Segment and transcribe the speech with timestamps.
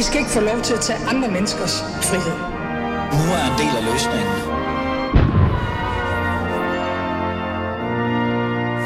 [0.00, 2.36] I skal ikke få lov til at tage andre menneskers frihed.
[3.18, 4.34] Nu er en del af løsningen.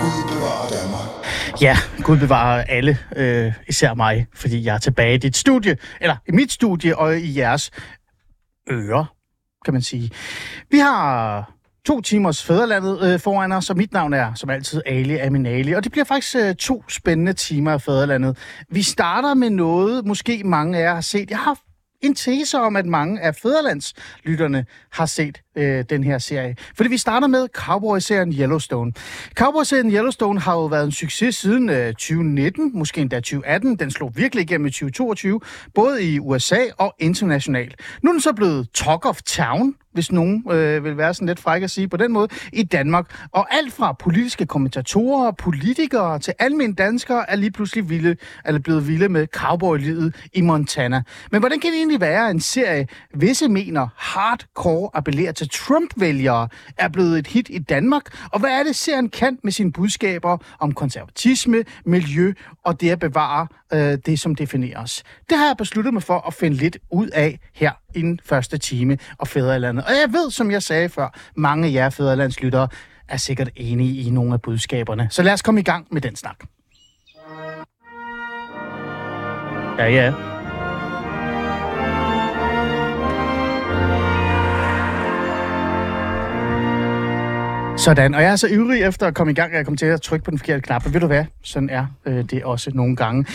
[0.00, 1.08] Gud bevarer Danmark.
[1.60, 6.16] Ja, Gud bevarer alle, øh, især mig, fordi jeg er tilbage i dit studie, eller
[6.28, 7.70] i mit studie og i jeres
[8.70, 9.04] ører,
[9.64, 10.10] kan man sige.
[10.70, 11.53] Vi har
[11.84, 15.84] to timers fædrelandet øh, foran os, og mit navn er som altid Ali Aminali, og
[15.84, 18.38] det bliver faktisk øh, to spændende timer af fædrelandet.
[18.68, 21.30] Vi starter med noget, måske mange af jer har set.
[21.30, 21.58] Jeg har
[22.02, 26.56] en tese om, at mange af fædrelandslytterne har set øh, den her serie.
[26.76, 28.92] Fordi vi starter med Cowboy-serien Yellowstone.
[29.34, 33.76] Cowboy-serien Yellowstone har jo været en succes siden øh, 2019, måske endda 2018.
[33.76, 35.40] Den slog virkelig igennem i 2022,
[35.74, 37.80] både i USA og internationalt.
[38.02, 41.40] Nu er den så blevet Talk of Town, hvis nogen øh, vil være sådan lidt
[41.40, 43.26] fræk at sige på den måde, i Danmark.
[43.32, 48.88] Og alt fra politiske kommentatorer, politikere til almindelige danskere er lige pludselig vilde, eller blevet
[48.88, 51.02] vilde med cowboylivet i Montana.
[51.30, 56.48] Men hvordan kan det egentlig være, at en serie, visse mener hardcore appellerer til Trump-vælgere,
[56.78, 58.02] er blevet et hit i Danmark?
[58.32, 62.32] Og hvad er det, serien kan med sine budskaber om konservatisme, miljø
[62.64, 65.02] og det at bevare øh, det, som definerer os?
[65.28, 68.58] Det har jeg besluttet mig for at finde lidt ud af her i den første
[68.58, 69.84] time af Fædrelandet.
[69.84, 72.68] Og jeg ved, som jeg sagde før, mange af jer Fædrelandslyttere
[73.08, 75.08] er sikkert enige i nogle af budskaberne.
[75.10, 76.36] Så lad os komme i gang med den snak.
[79.78, 80.33] Ja, ja.
[87.84, 89.86] Sådan, og jeg er så ivrig efter at komme i gang, at jeg kommer til
[89.86, 90.86] at trykke på den forkerte knap.
[90.86, 91.24] Og ved du hvad?
[91.42, 93.26] Sådan er øh, det også nogle gange.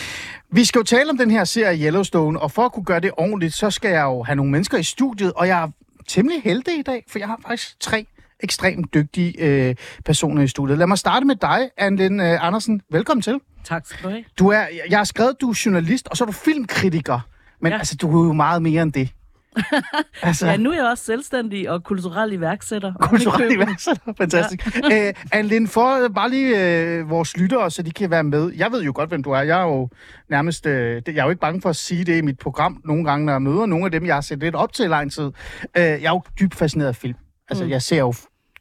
[0.51, 3.11] Vi skal jo tale om den her serie Yellowstone, og for at kunne gøre det
[3.17, 5.67] ordentligt, så skal jeg jo have nogle mennesker i studiet, og jeg er
[6.07, 8.05] temmelig heldig i dag, for jeg har faktisk tre
[8.39, 9.75] ekstremt dygtige øh,
[10.05, 10.77] personer i studiet.
[10.77, 12.81] Lad mig starte med dig, Anne øh, Andersen.
[12.91, 13.39] Velkommen til.
[13.63, 14.23] Tak skal du have.
[14.39, 17.19] Du er, jeg har skrevet, du er journalist, og så er du filmkritiker.
[17.61, 17.71] Men.
[17.71, 17.77] Ja.
[17.77, 19.09] altså, du er jo meget mere end det.
[20.21, 22.93] altså, Ja, nu er jeg også selvstændig og kulturel iværksætter.
[23.01, 24.13] Kulturel iværksætter.
[24.17, 24.79] Fantastisk.
[24.89, 25.09] Ja.
[25.09, 28.51] Æ, Anne for øh, bare lige øh, vores lyttere, så de kan være med.
[28.53, 29.41] Jeg ved jo godt, hvem du er.
[29.41, 29.89] Jeg er jo
[30.29, 30.65] nærmest...
[30.65, 33.25] Øh, jeg er jo ikke bange for at sige det i mit program nogle gange,
[33.25, 35.31] når jeg møder nogle af dem, jeg har set lidt op til i lang tid.
[35.77, 37.17] Øh, jeg er jo dybt fascineret af film.
[37.49, 37.69] Altså, mm.
[37.69, 38.13] jeg ser jo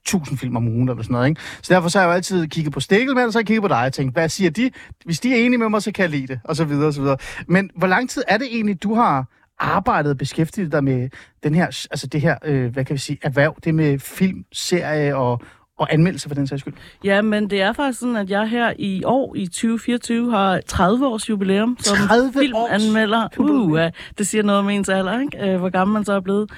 [0.08, 1.40] tusind film om ugen eller sådan noget, ikke?
[1.62, 3.62] Så derfor så har jeg jo altid kigget på Stikkelmann, og så har jeg kigget
[3.62, 4.70] på dig og tænkt, hvad siger de?
[5.04, 6.94] Hvis de er enige med mig, så kan jeg lide det, og så videre, og
[6.94, 7.16] så videre.
[7.48, 9.26] Men hvor lang tid er det egentlig, du har
[9.60, 11.08] arbejdet og beskæftiget dig med
[11.42, 15.16] den her, altså det her, øh, hvad kan vi sige, erhverv, det med film, serie
[15.16, 15.42] og,
[15.78, 16.74] og anmeldelser for den sags skyld?
[17.04, 21.06] Ja, men det er faktisk sådan, at jeg her i år, i 2024, har 30
[21.06, 23.28] års jubilæum som 30 års filmanmelder.
[23.38, 23.72] jubilæum.
[23.72, 25.50] Uh, det siger noget om ens alder, ikke?
[25.52, 26.50] Øh, hvor gammel man så er blevet.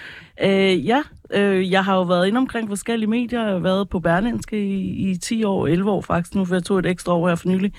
[0.42, 1.02] Øh, ja,
[1.34, 3.42] øh, jeg har jo været inde omkring forskellige medier.
[3.44, 6.64] Jeg har været på Berlinske i, i 10 år, 11 år faktisk nu, for jeg
[6.64, 7.72] tog et ekstra år her for nylig.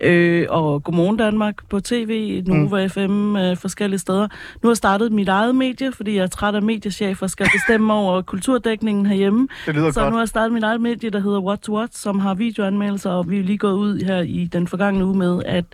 [0.00, 2.90] Øh, og Godmorgen Danmark på tv, Nova mm.
[2.90, 4.22] FM, øh, forskellige steder.
[4.62, 7.46] Nu har jeg startet mit eget medie, fordi jeg er træt af mediechef og skal
[7.52, 9.48] bestemme over kulturdækningen herhjemme.
[9.66, 10.10] Det lyder så godt.
[10.10, 13.10] nu har jeg startet mit eget medie, der hedder What to What, som har videoanmeldelser,
[13.10, 15.64] og vi er lige gået ud her i den forgangne uge med, at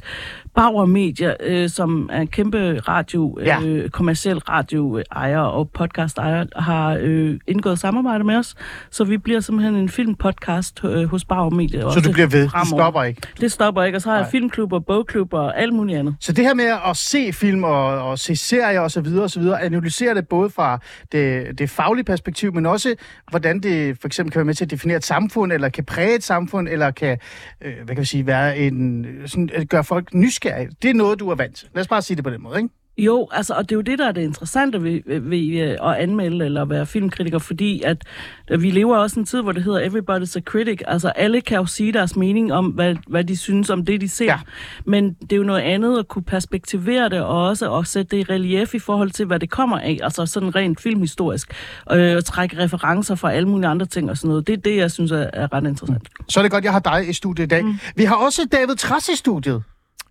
[0.55, 3.61] Bauer Media, øh, som er en kæmpe radio, Ja.
[3.67, 8.55] øh, kommersiel radio-ejer og podcast-ejer, har øh, indgået samarbejde med os.
[8.91, 11.81] Så vi bliver simpelthen en filmpodcast øh, hos Bauer Media.
[11.81, 12.83] Så du bliver ved, det fremover.
[12.83, 13.23] stopper ikke.
[13.41, 14.31] Det stopper ikke, og så har jeg Nej.
[14.31, 16.17] filmklubber, bogklubber og alt muligt andet.
[16.21, 19.31] Så det her med at se film og, og se serier og så videre og
[19.31, 20.79] så videre, analysere det både fra
[21.13, 22.95] det, det faglige perspektiv, men også
[23.31, 26.15] hvordan det for eksempel kan være med til at definere et samfund, eller kan præge
[26.15, 27.19] et samfund, eller kan,
[27.65, 30.69] øh, hvad kan vi sige, være en, sådan, at gøre folk nysgerrige.
[30.83, 31.69] Det er noget, du er vant til.
[31.75, 32.69] Lad os bare sige det på den måde, ikke?
[32.99, 35.97] Jo, altså, og det er jo det, der er det interessante ved, ved øh, at
[35.97, 38.05] anmelde eller være filmkritiker, fordi at
[38.51, 40.81] øh, vi lever også i en tid, hvor det hedder everybody's a critic.
[40.87, 44.09] Altså, alle kan jo sige deres mening om, hvad, hvad de synes om det, de
[44.09, 44.25] ser.
[44.25, 44.39] Ja.
[44.85, 48.29] Men det er jo noget andet at kunne perspektivere det, og også at sætte det
[48.29, 49.99] i relief i forhold til, hvad det kommer af.
[50.03, 51.53] Altså sådan rent filmhistorisk.
[51.93, 54.47] Øh, og trække referencer fra alle mulige andre ting og sådan noget.
[54.47, 56.09] Det er det, jeg synes er, er ret interessant.
[56.29, 57.65] Så er det godt, jeg har dig i studiet i dag.
[57.65, 57.75] Mm.
[57.97, 59.63] Vi har også David Trass i studiet.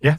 [0.02, 0.14] Ja.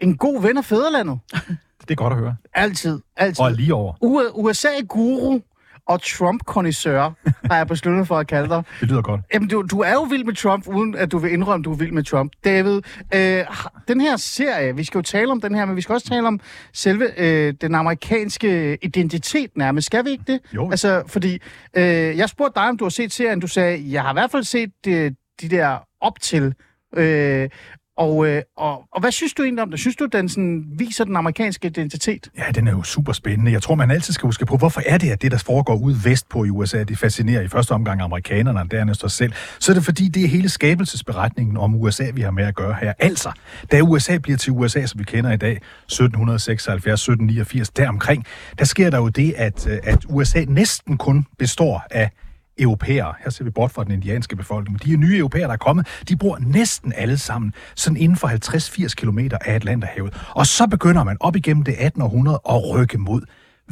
[0.00, 1.18] En god ven af fædrelandet.
[1.88, 2.36] Det er godt at høre.
[2.54, 3.44] Altid, altid.
[3.44, 3.94] Og lige over.
[4.34, 5.40] USA-guru
[5.86, 8.62] og Trump-kondisseur, har jeg besluttet for at kalde dig.
[8.80, 9.20] Det lyder godt.
[9.34, 11.72] Jamen, du, du er jo vild med Trump, uden at du vil indrømme, at du
[11.72, 12.32] er vild med Trump.
[12.44, 12.80] David,
[13.14, 13.44] øh,
[13.88, 16.26] den her serie, vi skal jo tale om den her, men vi skal også tale
[16.26, 16.40] om
[16.72, 19.86] selve øh, den amerikanske identitet nærmest.
[19.86, 20.40] Skal vi ikke det?
[20.54, 20.70] Jo.
[20.70, 21.38] Altså, fordi
[21.76, 21.84] øh,
[22.16, 23.40] jeg spurgte dig, om du har set serien.
[23.40, 26.54] Du sagde, jeg har i hvert fald set øh, de der op til.
[26.96, 27.48] Øh,
[27.96, 29.80] og, øh, og, og hvad synes du egentlig om det?
[29.80, 32.28] Synes du, den sådan, viser den amerikanske identitet?
[32.38, 33.52] Ja, den er jo super spændende.
[33.52, 35.94] Jeg tror, man altid skal huske på, hvorfor er det, at det, der foregår ud
[36.04, 39.32] vestpå i USA, det fascinerer i første omgang amerikanerne, og dernæst os selv.
[39.58, 42.76] Så er det fordi, det er hele skabelsesberetningen om USA, vi har med at gøre
[42.80, 42.92] her.
[42.98, 43.32] Altså,
[43.72, 48.24] da USA bliver til USA, som vi kender i dag, 1776, 1789, deromkring,
[48.58, 52.10] der sker der jo det, at, øh, at USA næsten kun består af
[52.58, 55.52] europæere, her ser vi bort fra den indianske befolkning, men de her nye europæere, der
[55.52, 60.14] er kommet, de bor næsten alle sammen sådan inden for 50-80 km af Atlanterhavet.
[60.30, 62.02] Og så begynder man op igennem det 18.
[62.02, 63.20] århundrede at rykke mod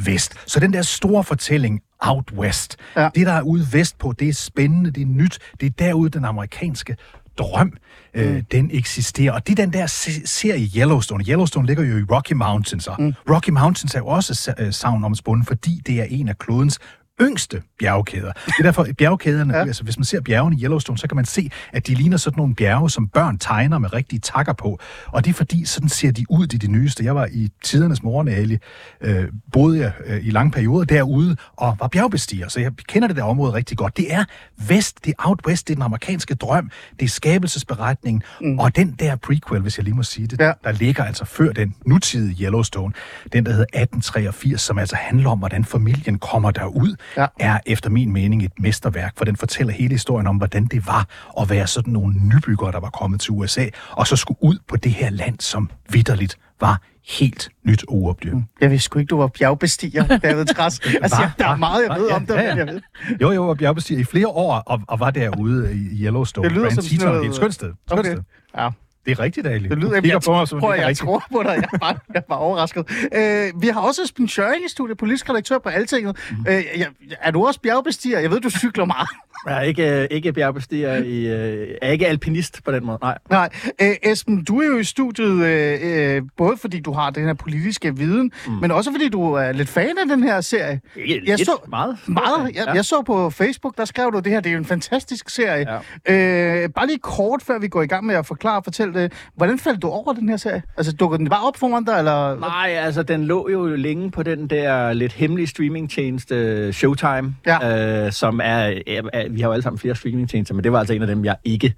[0.04, 0.34] vest.
[0.46, 3.08] Så den der store fortælling, Out West, Ja.
[3.14, 6.10] det der er ude vest på, det er spændende, det er nyt, det er derude
[6.10, 6.96] den amerikanske
[7.38, 8.20] drøm, mm.
[8.20, 9.32] øh, den eksisterer.
[9.32, 11.24] Og det er den der se- serie Yellowstone.
[11.24, 13.14] Yellowstone ligger jo i Rocky Mountains, og mm.
[13.30, 16.78] Rocky Mountains er jo også øh, savnomspundet, fordi det er en af klodens
[17.20, 18.32] yngste bjergkæder.
[18.32, 19.60] Det er derfor, bjergkæderne, ja.
[19.60, 22.38] altså hvis man ser bjergene i Yellowstone, så kan man se, at de ligner sådan
[22.38, 24.78] nogle bjerge, som børn tegner med rigtige takker på.
[25.06, 27.04] Og det er fordi, sådan ser de ud, de, de nyeste.
[27.04, 28.58] Jeg var i tidernes morgen, Ali,
[29.00, 33.16] øh, boede jeg øh, i lange perioder derude, og var bjergbestiger, så jeg kender det
[33.16, 33.96] der område rigtig godt.
[33.96, 34.24] Det er
[34.68, 36.70] vest, det er out west, det er den amerikanske drøm,
[37.00, 38.58] det er skabelsesberetningen, mm.
[38.58, 40.52] og den der prequel, hvis jeg lige må sige det, ja.
[40.64, 42.94] der ligger altså før den nutidige Yellowstone,
[43.32, 47.26] den der hedder 1883, som altså handler om, hvordan familien kommer derud, Ja.
[47.40, 51.06] er efter min mening et mesterværk, for den fortæller hele historien om, hvordan det var
[51.40, 54.76] at være sådan nogle nybyggere, der var kommet til USA, og så skulle ud på
[54.76, 58.44] det her land, som vidderligt var helt nyt og uopdyrket.
[58.60, 60.80] Jeg vidste sgu ikke, du var bjergbestiger, David Træs.
[61.02, 61.30] Altså, Hva?
[61.38, 62.54] der er meget, jeg ved Ja, om det, ja, ja.
[62.56, 62.80] jeg ved.
[63.20, 66.48] Jo, jo, og bjergbestiger i flere år, og, og var derude i Yellowstone.
[66.48, 67.72] Det lyder Grand som sådan noget- Det er et skønt sted.
[67.86, 68.10] Skønt Okay.
[68.10, 68.22] sted.
[68.58, 68.68] Ja.
[69.06, 69.68] Det er rigtigt, Ali.
[69.68, 71.04] Det lyder, jeg, jeg, på mig, som om prøv, det er jeg rigtigt.
[71.06, 71.48] tror på dig.
[71.50, 72.84] Jeg er bare, jeg er bare overrasket.
[73.14, 76.16] Øh, vi har også Esben Schøring i studiet, politisk redaktør på Altinget.
[76.30, 76.36] Mm.
[76.48, 76.86] Øh, jeg,
[77.20, 78.18] er du også bjergbestiger?
[78.18, 79.08] Jeg ved, du cykler meget.
[79.46, 83.18] Jeg er ikke, ikke bjergbestiger, i, øh, er ikke alpinist på den måde, nej.
[83.30, 83.48] Nej,
[83.82, 85.78] øh, Esben, du er jo i studiet, øh,
[86.16, 88.52] øh, både fordi du har den her politiske viden, mm.
[88.52, 90.80] men også fordi du er lidt fan af den her serie.
[90.96, 91.98] Ikke Jeg lidt, så- meget.
[92.06, 92.50] Meget.
[92.54, 95.28] Jeg, jeg så på Facebook, der skrev du det her, det er jo en fantastisk
[95.30, 95.66] serie.
[96.08, 96.62] Ja.
[96.62, 99.12] Øh, bare lige kort, før vi går i gang med at forklare og fortælle det.
[99.36, 100.62] Hvordan faldt du over den her serie?
[100.76, 102.38] Altså, dukkede den bare op foran dig, eller?
[102.40, 108.04] Nej, altså den lå jo længe på den der lidt hemmelige streamingtjeneste Showtime, Ja.
[108.06, 110.94] øh, som er, er, vi har jo alle sammen flere streamingtjenester, men det var altså
[110.94, 111.74] en af dem, jeg ikke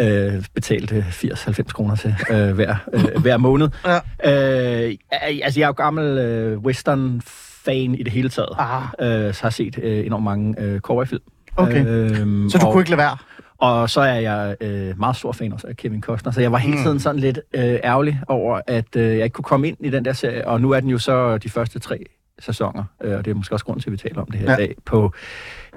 [0.00, 3.68] øh, betalte 80-90 kroner til øh, hver, øh, hver måned.
[4.24, 4.86] Ja.
[4.86, 4.94] Øh,
[5.42, 8.82] altså jeg er jo gammel øh, western-fan i det hele taget, Ah.
[9.26, 11.20] øh, så har set øh, enormt mange øh, cowboy-film.
[11.56, 11.86] Okay.
[11.86, 13.16] Øhm, Så du og- kunne ikke lade være?
[13.60, 16.58] Og så er jeg øh, meget stor fan også af Kevin Costner, så jeg var
[16.58, 16.82] hele Mm.
[16.82, 20.04] tiden sådan lidt øh, ærgerlig over, at øh, jeg ikke kunne komme ind i den
[20.04, 20.48] der serie.
[20.48, 22.04] Og nu er den jo så de første tre
[22.40, 24.50] sæsoner, øh, og det er måske også grund til, at vi taler om det her
[24.50, 24.56] Ja.
[24.56, 25.12] i dag, på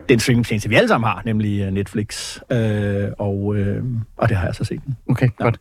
[0.09, 2.37] den streamingtjeneste, vi alle sammen har, nemlig øh, Netflix.
[2.51, 3.83] Øh, og, øh,
[4.17, 4.97] og det har jeg så set den.
[5.09, 5.43] Okay, ja.
[5.43, 5.59] godt.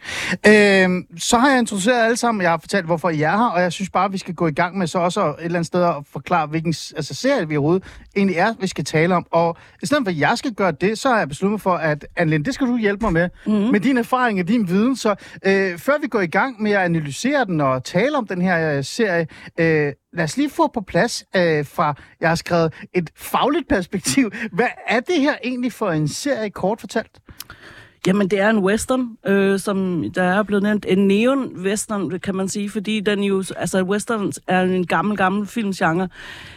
[0.49, 2.43] Øhm, så har jeg introduceret alle sammen.
[2.43, 4.47] Jeg har fortalt, hvorfor I er her, og jeg synes bare, at vi skal gå
[4.47, 7.57] i gang med så også et eller andet sted at forklare, hvilken altså, serie vi
[7.57, 7.85] overhovedet
[8.17, 9.27] egentlig er, vi skal tale om.
[9.31, 11.75] Og i stedet for, at jeg skal gøre det, så har jeg besluttet mig for,
[11.75, 13.73] at Anne det skal du hjælpe mig med, mm-hmm.
[13.73, 14.97] med din erfaring og din viden.
[14.97, 15.15] Så
[15.47, 18.77] øh, før vi går i gang med at analysere den og tale om den her
[18.77, 19.27] øh, serie,
[19.61, 24.31] øh, lad os lige få på plads øh, fra, jeg har skrevet et fagligt perspektiv.
[24.53, 27.21] Hvad er det her egentlig for en serie, kort fortalt?
[28.07, 30.87] Jamen, det er en western, øh, som der er blevet nævnt.
[30.89, 36.09] En neon-western, kan man sige, fordi den jo, altså western er en gammel, gammel filmgenre,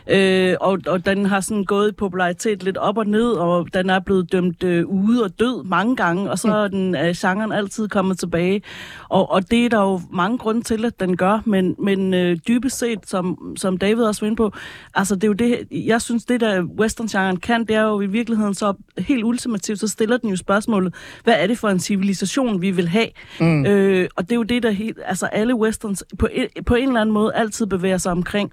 [0.07, 3.89] øh, og, og den har sådan gået i popularitet lidt op og ned, og den
[3.89, 7.51] er blevet dømt øh, ude og død mange gange, og så er den øh, genren
[7.51, 8.61] altid kommet tilbage.
[9.09, 12.37] Og, og det er der jo mange grunde til, at den gør, men, men øh,
[12.47, 14.51] dybest set, som, som David også var inde på,
[14.93, 18.07] altså det er jo det, jeg synes, det der western-genren kan, det er jo i
[18.07, 20.93] virkeligheden så helt ultimativt, så stiller den jo spørgsmålet,
[21.23, 23.07] hvad er det for en civilisation, vi vil have?
[23.39, 23.65] Mm.
[23.65, 26.27] Øh, og det er jo det, der helt, altså alle westerns på,
[26.65, 28.51] på en eller anden måde altid bevæger sig omkring.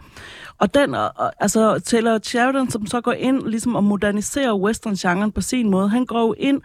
[0.59, 5.41] Og den, og- altså Taylor Sheridan, som så går ind ligesom og moderniserer western-genren på
[5.41, 6.61] sin måde, han går jo ind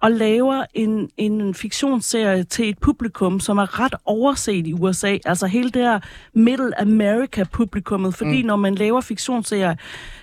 [0.00, 5.16] og laver en, en fiktionsserie til et publikum, som er ret overset i USA.
[5.24, 6.00] Altså hele det her
[6.34, 8.46] Middle America-publikummet, fordi mm.
[8.46, 9.74] når man laver fiktionsserier,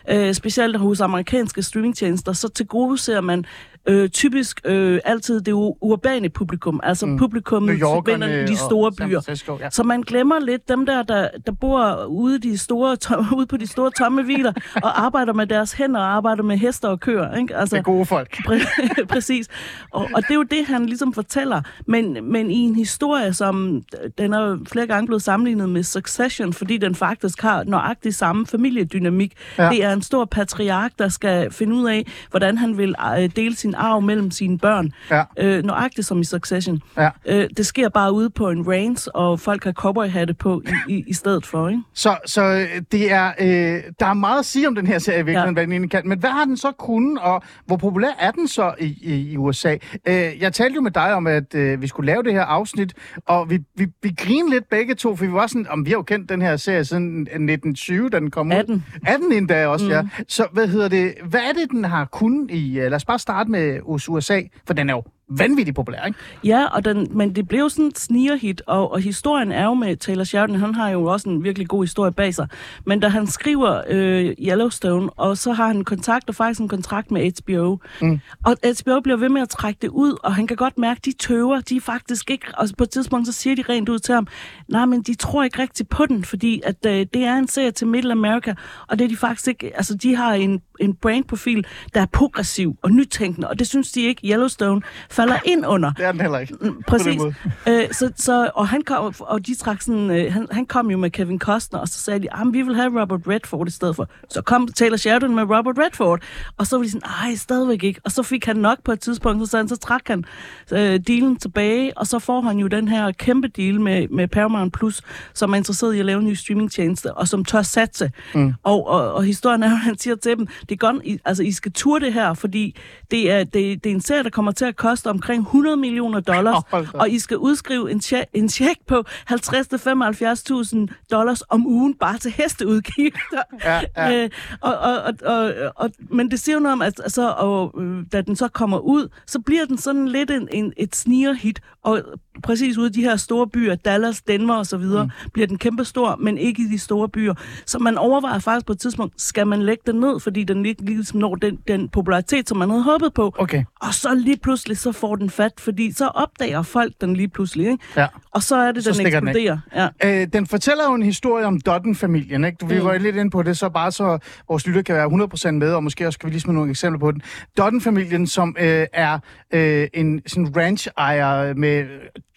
[0.10, 3.46] øh, specielt hos amerikanske streamingtjenester, så til gode ser man
[3.88, 5.52] øh, typisk øh, altid det
[5.82, 7.20] urbane publikum, altså mm.
[7.22, 9.22] vinder Yorkerne de store byer.
[9.22, 9.70] Francisco, ja.
[9.70, 13.58] Så man glemmer lidt dem der, der, der bor ude de store to- ude på
[13.58, 17.36] de store tomme hviler og arbejder med deres hænder og arbejder med hester og køer.
[17.36, 17.56] Ikke?
[17.56, 18.38] Altså, Det er gode folk.
[18.50, 19.48] Præ- Præcis.
[19.92, 21.62] Og, og det er jo det, han ligesom fortæller.
[21.86, 23.84] Men, men i en historie, som
[24.18, 29.34] den er flere gange blevet sammenlignet med Succession, fordi den faktisk har nøjagtig samme familiedynamik.
[29.58, 29.64] Ja.
[29.64, 29.70] Ja.
[29.70, 33.56] Det er en stor patriark, der skal finde ud af, hvordan han vil øh, dele
[33.56, 34.92] sin arv mellem sine børn.
[35.12, 35.24] Ja.
[35.40, 36.82] Øh, nøjagtigt som i Succession.
[36.98, 37.10] Ja.
[37.26, 41.04] Øh, det sker bare ude på en range, og folk har cowboyhatte på i, i,
[41.08, 41.82] i stedet for, ikke?
[41.94, 45.20] Så, så øh, det er, øh, der er meget at sige om den her serie
[45.20, 45.54] i virkeligheden, ja.
[45.54, 46.02] Hvad den egentlig kan.
[46.06, 49.38] Men hvad har den så kunnet, og hvor populær er den så i, i, i
[49.38, 49.78] USA?
[50.08, 52.94] Øh, jeg talte jo med dig om, at øh, vi skulle lave det her afsnit,
[53.26, 55.98] og vi, vi, vi grinede lidt begge to, for vi var sådan, om vi har
[55.98, 58.54] jo kendt den her serie siden 1920, da den kom ud.
[58.54, 58.86] 18.
[59.06, 59.92] 18 endda også, mm.
[59.92, 60.02] ja.
[60.28, 63.20] Så hvad hedder det, hvad er det, den har kunnet i, øh, lad os bare
[63.20, 66.20] starte med med USA, for den er jo vanvittigt populær, ikke?
[66.44, 69.98] Ja, og den, men det blev sådan et sneerhit, og, og historien er jo med
[69.98, 72.48] Taylor Sheridan, han har jo også en virkelig god historie bag sig.
[72.86, 77.12] Men da han skriver øh, Yellowstone, og så har han kontakt, og faktisk en kontrakt
[77.12, 77.78] med HBO.
[78.02, 78.20] Mm.
[78.46, 81.06] Og HBO bliver ved med at trække det ud, og han kan godt mærke, at
[81.06, 84.00] de tøver, de er faktisk ikke, og på et tidspunkt så siger de rent ud
[84.00, 84.28] til ham,
[84.68, 87.72] nej, men de tror ikke rigtigt på den, fordi at øh, det er en serie
[87.72, 88.56] til Middle America,
[88.88, 92.78] og det er de faktisk ikke, altså de har en, en brandprofil, der er progressiv
[92.82, 94.82] og nytænkende, og det synes de ikke, Yellowstone
[95.18, 95.94] falder ind under.
[95.94, 96.54] Det er den heller ikke.
[96.62, 97.22] Mm, Præcis.
[97.68, 100.98] Øh, så, så, og, han kom, og de trak sådan, øh, han, han kom jo
[100.98, 103.96] med Kevin Costner, og så sagde de, at vi vil have Robert Redford i stedet
[103.96, 104.10] for.
[104.30, 106.22] Så kom Taylor Sheridan med Robert Redford,
[106.58, 108.02] og så var de sådan, ej, stadigvæk ikke.
[108.04, 110.26] Og så fik han nok på et tidspunkt, så, han, så trak han
[110.72, 114.74] øh, dealen tilbage, og så får han jo den her kæmpe deal med, med Paramount
[114.74, 115.02] Plus,
[115.34, 118.12] som er interesseret i at lave en ny streamingtjeneste, og som tør satse.
[118.36, 118.54] Mm.
[118.64, 121.44] Og, og, og historien er, at han siger til dem, det er godt, I, altså,
[121.44, 122.76] I skal ture det her, fordi
[123.12, 126.20] det er, det, det er en serie, der kommer til at koste omkring 100 millioner
[126.20, 132.18] dollars, og I skal udskrive en, tje- en check på 50-75.000 dollars om ugen bare
[132.18, 133.42] til hesteudgifter.
[133.64, 134.24] Ja, ja.
[134.24, 134.30] Øh,
[134.62, 138.04] og, og, og, og, og, men det siger jo noget om, at altså, og, øh,
[138.12, 142.02] da den så kommer ud, så bliver den sådan lidt en, en, et sneer-hit, og
[142.44, 145.30] præcis ude i de her store byer, Dallas, Denver og så videre, mm.
[145.34, 147.34] bliver den kæmpe stor, men ikke i de store byer.
[147.66, 150.86] Så man overvejer faktisk på et tidspunkt, skal man lægge den ned, fordi den ikke
[150.86, 153.34] ligesom når den, den popularitet, som man havde håbet på.
[153.38, 153.64] Okay.
[153.82, 157.66] Og så lige pludselig, så får den fat, fordi så opdager folk den lige pludselig,
[157.72, 157.84] ikke?
[157.98, 158.08] Ja.
[158.32, 159.90] Og så er det, Så den stikker den eksploderer.
[160.04, 160.22] Ja.
[160.22, 162.68] Øh, den fortæller jo en historie om Dutton-familien, ikke?
[162.68, 162.86] Vi Mm.
[162.86, 164.18] var lidt inde på det, så bare så
[164.50, 167.00] vores lytter kan være 100% med, og måske også kan vi lige smide nogle eksempler
[167.00, 167.22] på den.
[167.58, 169.20] Dutton-familien, som øh, er
[169.54, 171.86] øh, en sådan ranch-ejer med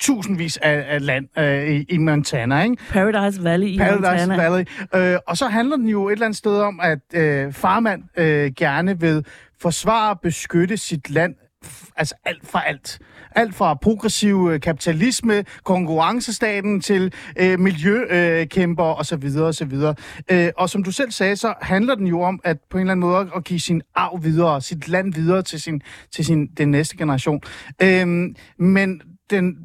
[0.01, 2.77] tusindvis af, af land øh, i, i Montana, ikke?
[2.91, 4.49] Paradise Valley i Paradise Montana.
[4.95, 5.13] Valley.
[5.15, 8.53] Øh, og så handler den jo et eller andet sted om, at øh, farmand øh,
[8.57, 9.25] gerne vil
[9.61, 11.35] forsvare og beskytte sit land
[11.97, 12.99] altså alt fra alt.
[13.37, 19.25] Alt fra progressiv øh, kapitalisme, konkurrencestaten til øh, miljøkæmper øh, osv.
[19.41, 19.73] osv.
[20.31, 22.93] Øh, og som du selv sagde, så handler den jo om at på en eller
[22.93, 25.81] anden måde at- at give sin arv videre, sit land videre til sin,
[26.13, 27.41] til sin den næste generation.
[27.83, 28.07] Øh,
[28.59, 29.01] men
[29.31, 29.57] den,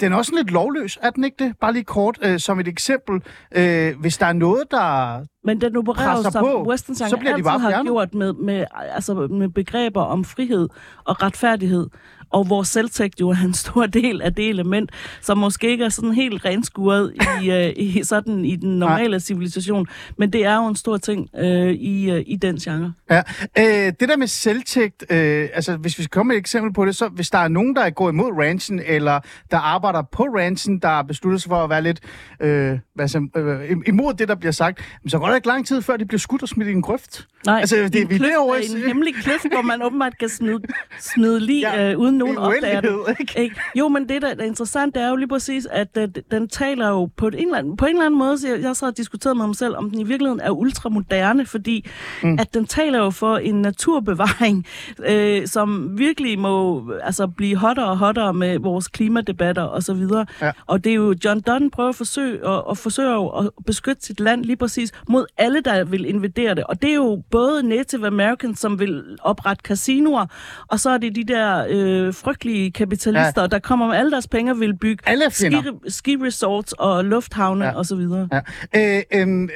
[0.00, 1.54] den er også lidt lovløs, er den ikke det?
[1.60, 3.22] Bare lige kort, øh, som et eksempel.
[3.52, 5.18] Øh, hvis der er noget, der...
[5.44, 7.86] Men den opererer jo som på, western så bliver de bare har fjernet.
[7.86, 10.68] gjort med, med, altså med begreber om frihed
[11.04, 11.86] og retfærdighed,
[12.34, 15.88] og hvor selvtægt jo er en stor del af det element, som måske ikke er
[15.88, 19.86] sådan helt renskuret i, øh, i, sådan, i den normale civilisation,
[20.18, 22.92] men det er jo en stor ting øh, i, øh, i den genre.
[23.10, 23.22] Ja.
[23.58, 26.84] Øh, det der med selvtægt, øh, altså hvis vi skal komme med et eksempel på
[26.84, 30.78] det, så hvis der er nogen, der går imod ranchen, eller der arbejder på ranchen,
[30.78, 32.00] der beslutter sig for at være lidt
[32.40, 35.66] øh, hvad så, øh, imod det, der bliver sagt, men så går der ikke lang
[35.66, 37.28] tid, før de bliver skudt og smidt i en grøft.
[37.46, 40.28] Nej, Altså, det er en vi kløft er en hemmelig kløft, hvor man åbenbart kan
[40.28, 40.60] smide,
[41.00, 43.16] smide lige ja, øh, uden nogen en opdager det.
[43.20, 43.40] ikke?
[43.40, 43.56] Ikke?
[43.74, 46.88] Jo, men det, der er interessant, det er jo lige præcis, at øh, den taler
[46.88, 48.84] jo på, et, en eller anden, på en eller anden måde, så jeg, jeg så
[48.84, 51.86] har diskuteret med mig selv, om den i virkeligheden er ultramoderne, fordi
[52.22, 52.38] mm.
[52.40, 54.66] at den taler jo for en naturbevaring,
[55.10, 60.26] øh, som virkelig må altså, blive hottere og hottere med vores klimadebatter og så videre.
[60.40, 60.52] Ja.
[60.66, 64.20] Og det er jo John Donne prøver at forsøge, og, og forsøger at beskytte sit
[64.20, 66.64] land lige præcis mod alle, der vil invadere det.
[66.64, 70.26] Og det er jo både Native Americans, som vil oprette casinoer,
[70.68, 73.46] og så er det de der øh, frygtelige kapitalister, ja.
[73.46, 75.56] der kommer med alle deres penge og vil bygge Alle ski,
[75.88, 77.70] ski resorts og lufthavne Ja.
[77.70, 77.76] ja.
[77.76, 78.28] og så videre.
[78.74, 78.96] Ja.
[78.96, 79.48] Øh, øh,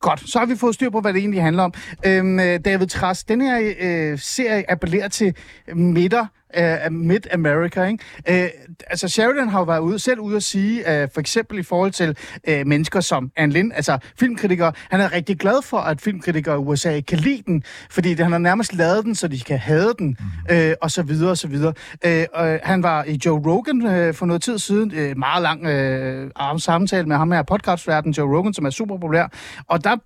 [0.00, 1.74] godt, så har vi fået styr på, hvad det egentlig handler om.
[2.06, 5.34] Øhm, øh, David Træs, den her øh, serie appellerer til
[5.74, 6.26] midter
[6.56, 8.44] øh, Mid-America, ikke?
[8.44, 8.50] Øh,
[8.86, 11.90] altså, Sheridan har jo været ude, selv ude at sige, øh, for eksempel i forhold
[11.90, 12.16] til
[12.48, 16.58] øh, mennesker som Anne Lind, altså filmkritikere, han er rigtig glad for, at filmkritikere i
[16.58, 19.94] USA kan lide den, fordi det, han har nærmest lavet den, så de kan have
[19.98, 20.16] den,
[20.50, 21.72] øh, og så videre, og så videre.
[22.04, 25.66] Øh, og han var i Joe Rogan øh, for noget tid siden, øh, meget lang
[25.66, 29.28] øh, samtale med ham her podcastverden, Joe Rogan, som er super populær,
[29.68, 29.96] og der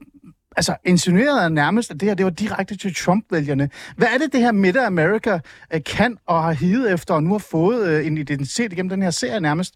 [0.56, 3.70] altså, insinuerede nærmest, at det her det var direkte til Trump-vælgerne.
[3.96, 5.40] Hvad er det, det her Midt-America
[5.74, 9.02] øh, kan og har hivet efter, og nu har fået øh, en identitet igennem den
[9.02, 9.74] her serie nærmest?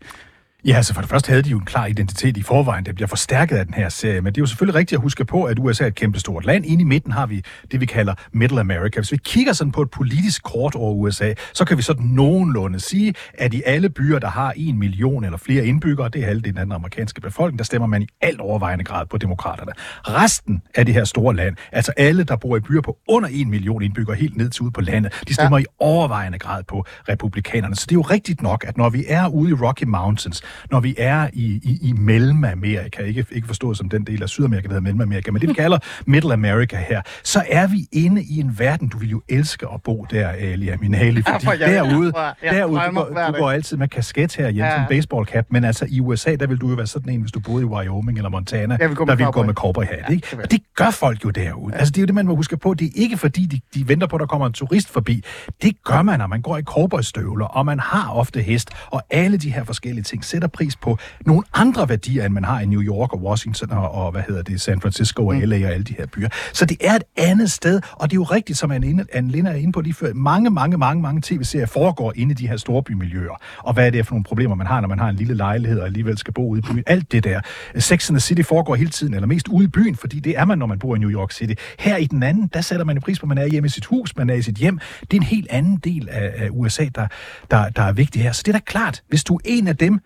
[0.66, 3.09] Ja, altså for det første havde de jo en klar identitet i forvejen, det bliver
[3.09, 5.59] forstærket af den her serie, men det er jo selvfølgelig rigtigt at huske på, at
[5.59, 6.66] USA er et kæmpe stort land.
[6.66, 9.00] Inde i midten har vi det, vi kalder Middle America.
[9.00, 12.80] Hvis vi kigger sådan på et politisk kort over USA, så kan vi sådan nogenlunde
[12.80, 16.59] sige, at i alle byer, der har en million eller flere indbyggere, det er halvdelen
[16.59, 19.73] af den amerikanske befolkning, der stemmer man i alt overvejende grad på demokraterne.
[20.02, 23.50] Resten af det her store land, altså alle, der bor i byer på under en
[23.50, 25.62] million indbyggere, helt ned til ude på landet, de stemmer ja.
[25.62, 27.76] i overvejende grad på republikanerne.
[27.76, 30.80] Så det er jo rigtigt nok, at når vi er ude i Rocky Mountains, når
[30.80, 34.68] vi er i, i, i Mellemamerika, ikke, ikke forstået som den del af Sydamerika, der
[34.68, 38.58] hedder Mellemamerika, men det vi kalder Middle America her, så er vi inde i en
[38.58, 42.12] verden, du vil jo elske at bo der, Ali Aminali, fordi Ja, for jeg- derude,
[42.42, 44.73] ja, derude jeg du, må går, du går altid med kasket her hjemme, Ja.
[44.73, 44.78] ja.
[44.78, 47.32] som baseball cap, men altså i USA, der vil du jo være sådan en, hvis
[47.32, 50.28] du boede i Wyoming eller Montana, Jeg der vil gå med cowboy hat, Ja, ikke?
[50.42, 51.75] Og det gør folk jo derude.
[51.75, 52.75] Altså det er jo det, man må huske på.
[52.75, 55.25] Det er ikke fordi, de, de venter på, at der kommer en turist forbi.
[55.62, 59.37] Det gør man, når man går i cowboystøvler, og man har ofte hest, og alle
[59.37, 62.83] de her forskellige ting sætter pris på nogle andre værdier, end man har i New
[62.83, 65.95] York og Washington og, og hvad hedder det, San Francisco og LA og alle de
[65.99, 66.29] her byer.
[66.53, 69.31] Så det er et andet sted, og det er jo rigtigt, som Anne Linde- Anne
[69.31, 70.13] Linde er inde på lige før.
[70.15, 73.41] Mange, mange, mange, mange tv-serier foregår inde i de her storbymiljøer.
[73.59, 75.81] Og hvad er det for nogle problemer, man har, når man har en lille lejlighed
[75.81, 76.83] og alligevel skal bo ude i byen?
[76.87, 77.41] Alt det der.
[77.79, 80.45] Sex and the City foregår hele tiden, eller mest ude i byen, fordi det er
[80.45, 81.55] man, når man bor i New York City.
[81.79, 83.71] Her i den anden, der sætter man jo pris på, at man er hjemme i
[83.71, 84.79] sit hus, man er i sit hjem.
[85.01, 87.07] Det er en helt anden del af, af USA, der,
[87.51, 88.33] der, der er vigtig her.
[88.33, 90.01] Så det er da klart, hvis du er en af dem,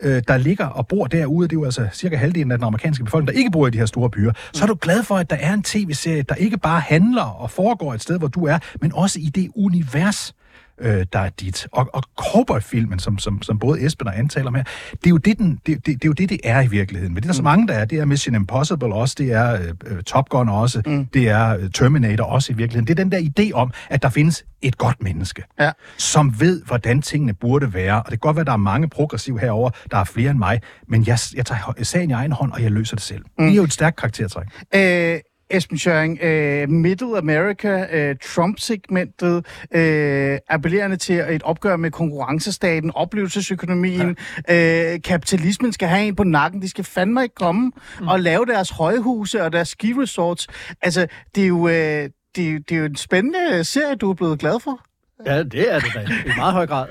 [0.00, 3.04] øh, der ligger og bor derude, det er jo altså cirka halvdelen af den amerikanske
[3.04, 5.30] befolkning, der ikke bor i de her store byer, så er du glad for, at
[5.30, 8.58] der er en tv-serie, der ikke bare handler og foregår et sted, hvor du er,
[8.80, 10.34] men også i det univers,
[10.80, 11.66] øh, der er dit.
[11.72, 15.10] Og, og cowboy-filmen, som, som, som både Esben og Anne taler om her, det er,
[15.10, 17.14] jo det, den, det, det, det er jo det, det er i virkeligheden.
[17.14, 17.84] Men det er der så mange, der er.
[17.84, 21.06] Det er Mission Impossible også, det er øh, øh, Top Gun også, mm.
[21.06, 22.86] det er øh, Terminator også i virkeligheden.
[22.86, 25.70] Det er den der idé om, at der findes et godt menneske, Ja.
[25.98, 27.94] som ved, hvordan tingene burde være.
[27.98, 30.38] Og det kan godt være, at der er mange progressive herover, der er flere end
[30.38, 33.24] mig, men jeg, jeg tager sagen i egen hånd, og jeg løser det selv.
[33.38, 33.44] Mm.
[33.44, 34.46] Det er jo et stærkt karaktertræk.
[34.74, 35.18] Øh,
[35.50, 44.16] Esben Schøring, øh, Middle America, øh, Trump-segmentet, øh, appellerende til et opgør med konkurrencestaten, oplevelsesøkonomien,
[44.48, 44.94] ja.
[44.94, 48.08] øh, kapitalismen skal have en på nakken, de skal fandme ikke komme mm.
[48.08, 50.46] og lave deres højhuse og deres ski-resorts.
[50.82, 51.68] Altså, det er jo...
[51.68, 54.80] Øh, det, er jo- det er jo en spændende serie, du er blevet glad for.
[55.26, 56.86] Ja, det er det da i meget høj grad.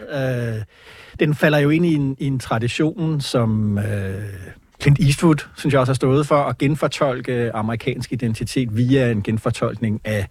[0.57, 0.63] Øh,
[1.19, 4.23] den falder jo ind i en, i en tradition, som øh,
[4.81, 10.01] Clint Eastwood, synes jeg også har stået for, at genfortolke amerikansk identitet via en genfortolkning
[10.03, 10.27] af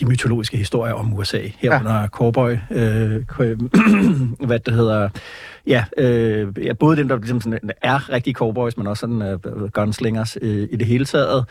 [0.00, 2.06] de mytologiske historier om USA, herunder ja.
[2.06, 3.22] cowboy, øh,
[4.48, 5.08] hvad det hedder,
[5.66, 9.38] ja, øh, ja, både dem, der ligesom sådan, er rigtige cowboys, men også sådan øh,
[9.72, 11.44] gunslingers øh, i det hele taget.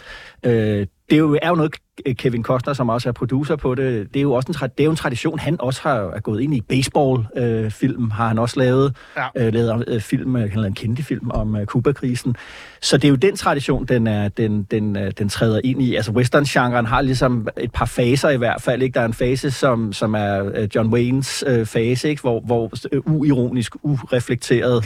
[0.43, 1.75] Øh, det er jo, er jo noget,
[2.17, 4.85] Kevin Costner, som også er producer på det, det er jo også en, det er
[4.85, 6.61] jo en tradition, han også har er gået ind i.
[6.61, 9.27] Baseball-film øh, film har han også lavet, Ja.
[9.47, 12.35] øh, lavet øh, film, øh, en kendte film om øh, Kuba-krisen.
[12.81, 15.95] Så det er jo den tradition, den, er, den, den, øh, den træder ind i.
[15.95, 18.81] Altså western-genren har ligesom et par faser i hvert fald.
[18.81, 18.93] Ikke?
[18.93, 22.21] Der er en fase, som, som er øh, John Waynes øh, fase, ikke?
[22.21, 24.85] Hvor, hvor øh, uironisk, ureflekteret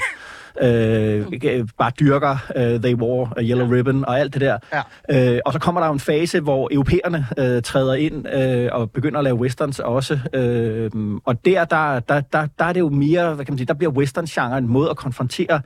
[0.62, 4.58] øh, øh, bare dyrker øh, They Wore a Yellow Ribbon og alt det der.
[5.10, 5.34] Ja.
[5.36, 9.18] Øh, og så kommer der en fase, hvor europæerne øh, træder ind øh, og begynder
[9.18, 10.20] at lave westerns også.
[10.34, 10.92] Øh,
[11.26, 13.74] og der, der, der, der, der er det jo mere, hvad kan man sige, der
[13.74, 15.62] bliver western-genren en måde at konfrontere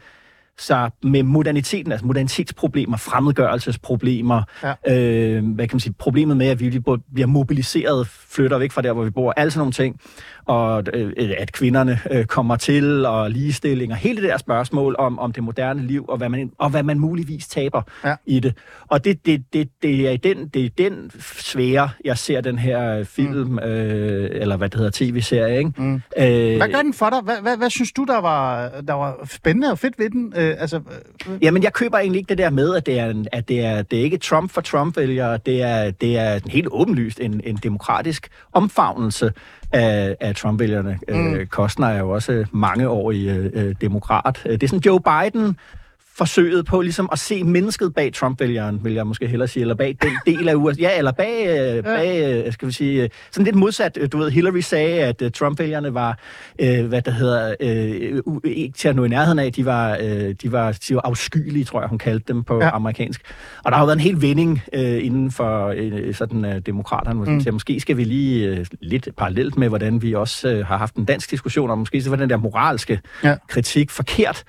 [0.57, 4.73] sig med moderniteten, altså modernitetsproblemer, fremmedgørelsesproblemer, Ja.
[4.97, 6.79] øh, hvad kan man sige, problemet med, at vi
[7.13, 9.99] bliver mobiliseret, flytter væk fra der, hvor vi bor, alle sådan nogle ting,
[10.45, 15.19] og øh, at kvinderne øh, kommer til, og ligestilling, og hele det der spørgsmål om,
[15.19, 18.15] om det moderne liv, og hvad man, og hvad man muligvis taber Ja.
[18.25, 18.53] i det.
[18.87, 22.57] Og det, det, det, det, er i den, det er den sfære, jeg ser den
[22.59, 23.59] her film, mm.
[23.59, 25.71] øh, eller hvad det hedder, tv-serie, ikke?
[25.77, 25.93] Mm.
[26.17, 27.19] Øh, Hvad gør den for dig?
[27.23, 30.33] Hvad, hvad, hvad synes du, der var, der var spændende og fedt ved den?
[30.37, 33.27] Øh, altså, øh, Jamen, jeg køber egentlig ikke det der med, at det er, en,
[33.31, 35.37] at det er, det er ikke Trump for Trump-vælgere.
[35.45, 39.31] Det er, det er helt åbenlyst en, en demokratisk omfavnelse
[39.73, 40.99] af, af Trump-vælgerne.
[41.09, 41.33] Mm.
[41.33, 44.41] Øh, Kostner er jo også mange år i øh, demokrat.
[44.45, 45.57] Øh, Det er sådan Joe Biden
[46.17, 49.95] forsøget på ligesom at se mennesket bag Trump-vælgeren, vil jeg måske hellere sige, eller bag
[50.01, 50.81] den del af USA.
[50.81, 51.47] Ja, eller bag,
[51.77, 53.97] øh, bag øh, skal vi sige, øh, sådan lidt modsat.
[54.01, 56.19] øh, Du ved, Hillary sagde, at øh, Trump-vælgerne var,
[56.61, 60.35] øh, hvad der hedder, øh, ikke til at nå i nærheden af, de var, øh,
[60.41, 62.75] de var, de var afskyelige, tror jeg, hun kaldte dem på Ja.
[62.75, 63.21] amerikansk.
[63.63, 67.15] Og der har jo været en hel vending øh, inden for øh, sådan øh, demokraterne,
[67.15, 67.41] hvor mm.
[67.41, 70.95] siger, måske skal vi lige øh, lidt parallelt med, hvordan vi også øh, har haft
[70.95, 73.35] en dansk diskussion om, måske så var den der moralske ja.
[73.47, 74.43] kritik forkert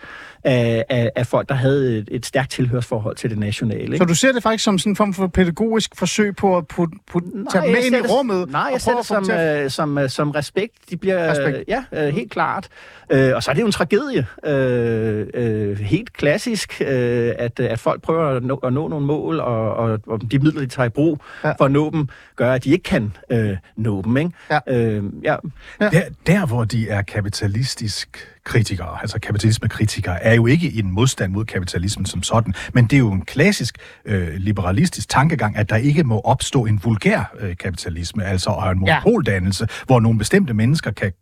[0.44, 3.83] af, af, af folk, der havde et, et stærkt tilhørsforhold til det nationale.
[3.83, 3.98] Ikke?
[3.98, 6.96] Så du ser det faktisk som sådan en form for pædagogisk forsøg på at putte,
[7.07, 8.50] putte, tage dem med ind i rummet?
[8.50, 10.74] Nej, jeg ser det som, at- øh, som, øh, som respekt.
[10.90, 11.64] De bliver, Respekt.
[11.68, 12.68] Ja, øh, helt klart.
[13.10, 14.26] Øh, og så er det jo en tragedie.
[14.46, 19.40] Øh, øh, helt klassisk, øh, at, at folk prøver at nå, at nå nogle mål,
[19.40, 21.48] og, og, og de midler, de tager i brug Ja.
[21.48, 21.54] ja.
[21.58, 24.16] for at nå dem, gør, at de ikke kan øh, nå dem.
[24.16, 24.30] Ikke?
[24.50, 24.58] Ja.
[24.68, 25.36] Øh, ja.
[25.80, 31.44] Der, der, hvor de er kapitalistisk kritikere, altså kapitalismekritikere, er jo ikke en modstand mod
[31.44, 36.04] kapitalismen som sådan, men det er jo en klassisk øh, liberalistisk tankegang, at der ikke
[36.04, 39.00] må opstå en vulgær øh, kapitalisme, altså og en Ja.
[39.00, 41.12] monopoldannelse, hvor nogle bestemte mennesker kan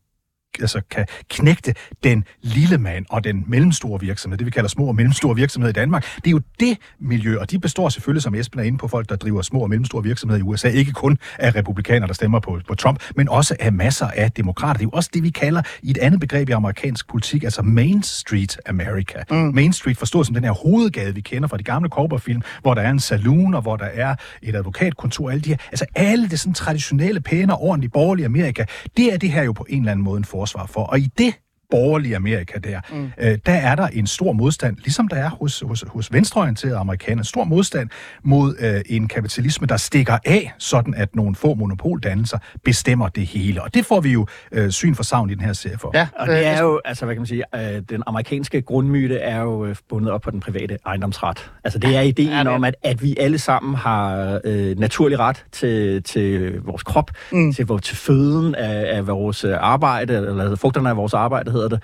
[0.61, 4.95] altså kan knægte den lille mand og den mellemstore virksomhed, det vi kalder små og
[4.95, 6.05] mellemstore virksomheder i Danmark.
[6.17, 9.09] Det er jo det miljø, og de består selvfølgelig, som Esben er inde på, folk,
[9.09, 12.61] der driver små og mellemstore virksomheder i USA, ikke kun af republikanere, der stemmer på,
[12.69, 14.73] på Trump, men også af masser af demokrater.
[14.73, 17.63] Det er jo også det, vi kalder i et andet begreb i amerikansk politik, altså
[17.63, 19.23] Main Street America.
[19.31, 19.37] Mm.
[19.37, 22.83] Main Street forstået som den her hovedgade, vi kender fra de gamle cowboyfilm, hvor der
[22.83, 26.41] er en saloon, og hvor der er et advokatkontor, alle de her, altså alle det
[26.41, 28.65] sådan traditionelle, pæne og ordentlige borgerlige Amerika,
[28.97, 30.85] det er det her jo på en eller anden måde en forsvar for.
[30.93, 31.35] Og i det
[31.73, 33.11] borgerlige Amerika der, mm.
[33.19, 37.25] øh, der er der en stor modstand, ligesom der er hos, hos, hos venstreorienterede amerikanere,
[37.25, 37.89] stor modstand
[38.25, 43.63] mod øh, en kapitalisme, der stikker af, sådan at nogle få monopoldannelser bestemmer det hele.
[43.63, 45.91] Og det får vi jo øh, syn for savn i den her serie for.
[45.95, 49.41] Ja, Og det er jo, altså hvad kan man sige, øh, den amerikanske grundmyte er
[49.41, 51.51] jo øh, bundet op på den private ejendomsret.
[51.65, 54.79] Altså det er ideen Ja, ja, det- om, at, at vi alle sammen har øh,
[54.79, 57.53] naturlig ret til, til vores krop, mm.
[57.53, 61.77] til, vores- til føden af, af vores øh, arbejde, eller frugterne af vores arbejde hedder
[61.77, 61.83] det.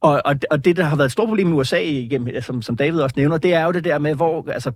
[0.00, 2.76] Og, og, og det, der har været et stort problem i USA, igennem, som, som
[2.76, 4.72] David også nævner, det er jo det der med, hvor altså,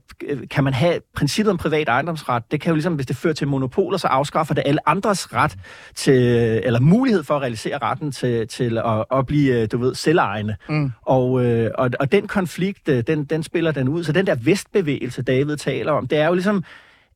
[0.50, 3.48] kan man have princippet om privat ejendomsret, det kan jo ligesom, hvis det fører til
[3.48, 5.56] monopoler, så afskaffer det alle andres ret
[5.94, 6.22] til,
[6.64, 10.56] eller mulighed for at realisere retten til, til at, at blive, du ved, selvejende.
[10.68, 10.92] Mm.
[11.02, 14.04] Og, øh, og, og den konflikt, øh, den, den spiller den ud.
[14.04, 16.64] Så den der vestbevægelse, David taler om, det er jo ligesom,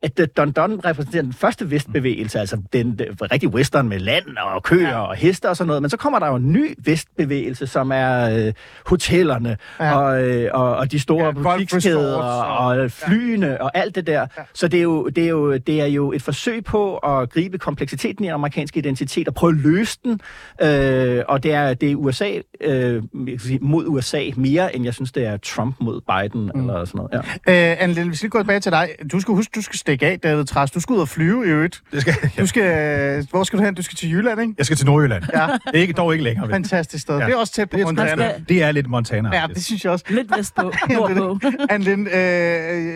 [0.05, 4.63] at Don Don repræsenterer den første vestbevægelse, altså den, den rigtig western med land og
[4.63, 5.01] køer ja.
[5.01, 8.47] og heste og sådan noget, men så kommer der jo en ny vestbevægelse, som er
[8.47, 8.53] øh,
[8.87, 9.97] hotellerne Ja.
[9.99, 13.57] og, øh, og, og de store Ja, butikskæder og, og- flyene ja.
[13.65, 14.21] og alt det der.
[14.21, 14.27] Ja.
[14.55, 17.59] Så det er, jo, det, er jo, det er jo et forsøg på at gribe
[17.59, 20.21] kompleksiteten i den amerikanske identitet og prøve at løse den,
[20.63, 23.03] øh, og det er, det er USA øh,
[23.39, 26.61] sige, mod USA mere, end jeg synes, det er Trump mod Biden mm.
[26.61, 27.25] eller sådan noget.
[27.47, 27.71] Ja.
[27.73, 28.89] Øh, Anne Lille, vi skal lige gå tilbage til dig.
[29.13, 30.71] Du skal huske, du skal stikke af, David Træs.
[30.71, 31.83] Du skal ud og flyve i øvrigt.
[31.93, 33.75] Det skal, Du skal, hvor skal du hen?
[33.75, 34.55] Du skal til Jylland, ikke?
[34.59, 35.25] jeg skal til Nordjylland.
[35.35, 35.47] Ja.
[35.75, 36.47] Ikke, dog ikke længere.
[36.47, 36.55] vel?
[36.55, 37.19] Fantastisk sted.
[37.19, 37.27] Ja.
[37.27, 38.11] Det er også tæt på Det er, Montana.
[38.11, 39.31] skal- det er lidt Montana.
[39.33, 40.05] Ja, det synes jeg også.
[40.09, 41.39] Lidt vestpå, nordpå.
[41.71, 42.95] Anne Linde, øh,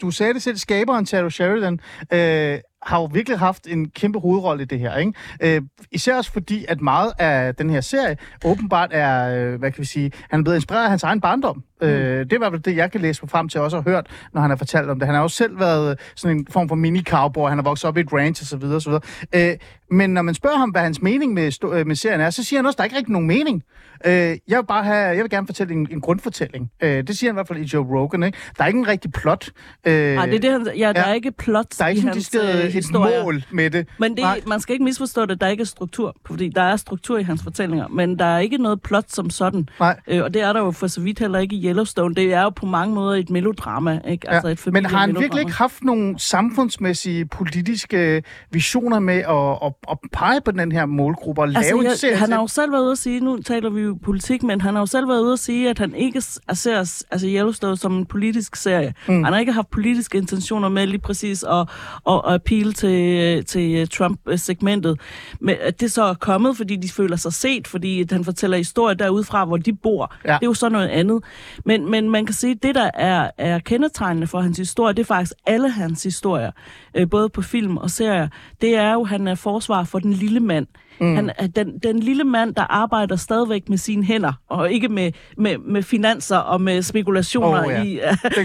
[0.00, 1.80] du sagde det selv, skaberen Taylor Sheridan
[2.12, 4.96] øh, har jo virkelig haft en kæmpe hovedrolle i det her.
[4.96, 5.12] Ikke?
[5.42, 9.80] Øh, især også fordi, at meget af den her serie åbenbart er, øh, hvad kan
[9.80, 11.64] vi sige, han er blevet inspireret af hans egen barndom.
[11.80, 11.86] Mm.
[11.86, 13.76] Øh, det er i hvert fald det, jeg kan læse mig frem til, og også
[13.76, 15.06] har hørt, når han har fortalt om det.
[15.06, 18.00] Han har jo selv været sådan en form for mini-cowboy, han har vokset op i
[18.00, 18.64] et ranch osv.
[18.64, 18.92] osv.
[19.34, 19.56] Øh,
[19.90, 22.58] men når man spørger ham, hvad hans mening med, øh, med serien er, så siger
[22.58, 23.62] han også, at der er ikke rigtig nogen mening.
[24.06, 24.12] Øh,
[24.48, 26.70] jeg vil bare have, jeg vil gerne fortælle en, en grundfortælling.
[26.82, 28.22] Øh, det siger han i hvert fald i Joe Rogan.
[28.22, 28.38] Ikke?
[28.58, 29.48] Der er ikke en rigtig plot.
[29.84, 31.10] Øh, Nej, det er det, han, ja, der ja.
[31.10, 33.24] er ikke plot der er ikke i sådan hans øh, et historier.
[33.24, 33.88] mål med det.
[33.98, 34.34] Men Nej.
[34.34, 37.22] det, man skal ikke misforstå det, der ikke er struktur, fordi der er struktur i
[37.22, 39.68] hans fortællinger, men der er ikke noget plot som sådan.
[39.80, 40.00] Nej.
[40.06, 42.14] Øh, og det er der jo for så vidt heller ikke i Yellowstone.
[42.14, 44.30] Det er jo på mange måder et melodrama, ikke?
[44.30, 49.72] Altså et Men har han virkelig ikke haft nogle samfundsmæssige, politiske visioner med at, at,
[49.90, 52.46] at pege på den her målgruppe og lave Altså, en jeg, serie han har jo
[52.46, 55.08] selv været ude at sige, nu taler vi jo politik, men han har jo selv
[55.08, 56.20] været ude at sige, at han ikke
[56.52, 56.78] ser
[57.10, 58.94] altså Yellowstone som en politisk serie.
[59.08, 59.24] Mm.
[59.24, 61.68] Han har ikke haft politiske intentioner med lige præcis at,
[62.08, 65.00] at, at appeal til, til Trump-segmentet.
[65.40, 68.94] Men at det så er kommet, fordi de føler sig set, fordi han fortæller historier
[68.94, 70.14] derudfra, hvor de bor.
[70.24, 70.28] Ja.
[70.28, 71.22] Det er jo så noget andet.
[71.64, 75.02] Men, men man kan sige, at det, der er, er kendetegnende for hans historie, det
[75.02, 76.50] er faktisk alle hans historier,
[76.94, 78.28] øh, både på film og serier,
[78.60, 80.66] det er jo, at han er forsvar for den lille mand.
[81.00, 81.14] Mm.
[81.14, 85.12] Han er den, den lille mand, der arbejder stadigvæk med sine hænder, og ikke med,
[85.36, 87.82] med, med finanser og med spekulationer Åh, ja.
[87.82, 87.98] i,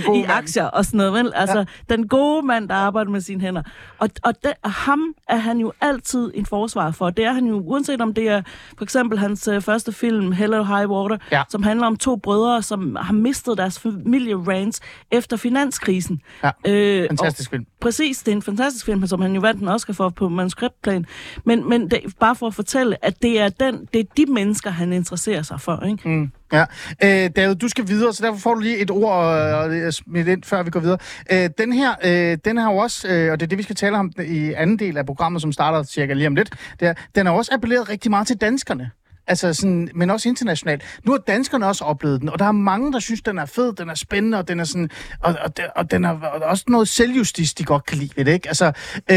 [0.06, 0.32] gode i mand.
[0.32, 1.14] aktier og sådan noget.
[1.14, 1.32] Vel?
[1.36, 1.96] Altså, ja.
[1.96, 3.62] den gode mand, der arbejder med sine hænder.
[4.00, 7.10] Og, og, det, og ham er han jo altid en forsvar for.
[7.10, 8.42] Det er han jo, uanset om det er
[8.78, 11.44] for eksempel hans øh, første film, Hello High Water, Ja.
[11.50, 14.80] som handler om to brødre, som har mistet deres familierans
[15.12, 16.22] efter finanskrisen.
[16.44, 17.66] Ja, Øh, Fantastisk film.
[17.82, 21.06] Præcis, det er en fantastisk film, som han jo vandt en Oscar for på manuskriptplan.
[21.44, 24.70] Men, men det, bare for at fortælle, at det er, den, det er de mennesker,
[24.70, 25.86] han interesserer sig for.
[25.86, 26.10] Ikke?
[26.10, 26.66] Mm, ja.
[27.04, 29.36] Øh, David, du skal videre, så derfor får du lige et ord
[29.72, 30.98] øh, øh, smidt ind, før vi går videre.
[31.32, 33.76] Øh, den her, øh, den har jo også, øh, og det er det, vi skal
[33.76, 36.94] tale om i anden del af programmet, som starter cirka lige om lidt, det er,
[37.16, 38.92] den har også appelleret rigtig meget til danskerne.
[39.30, 40.84] Altså sådan, men også internationalt.
[41.04, 43.74] Nu har danskerne også oplevet den, og der er mange, der synes, den er fed,
[43.74, 44.90] den er spændende, og den er sådan,
[45.20, 48.32] og, og, og den er og også noget selvjustis, de godt kan lide ved det,
[48.32, 48.48] ikke?
[48.48, 48.66] Altså,
[49.12, 49.16] øh,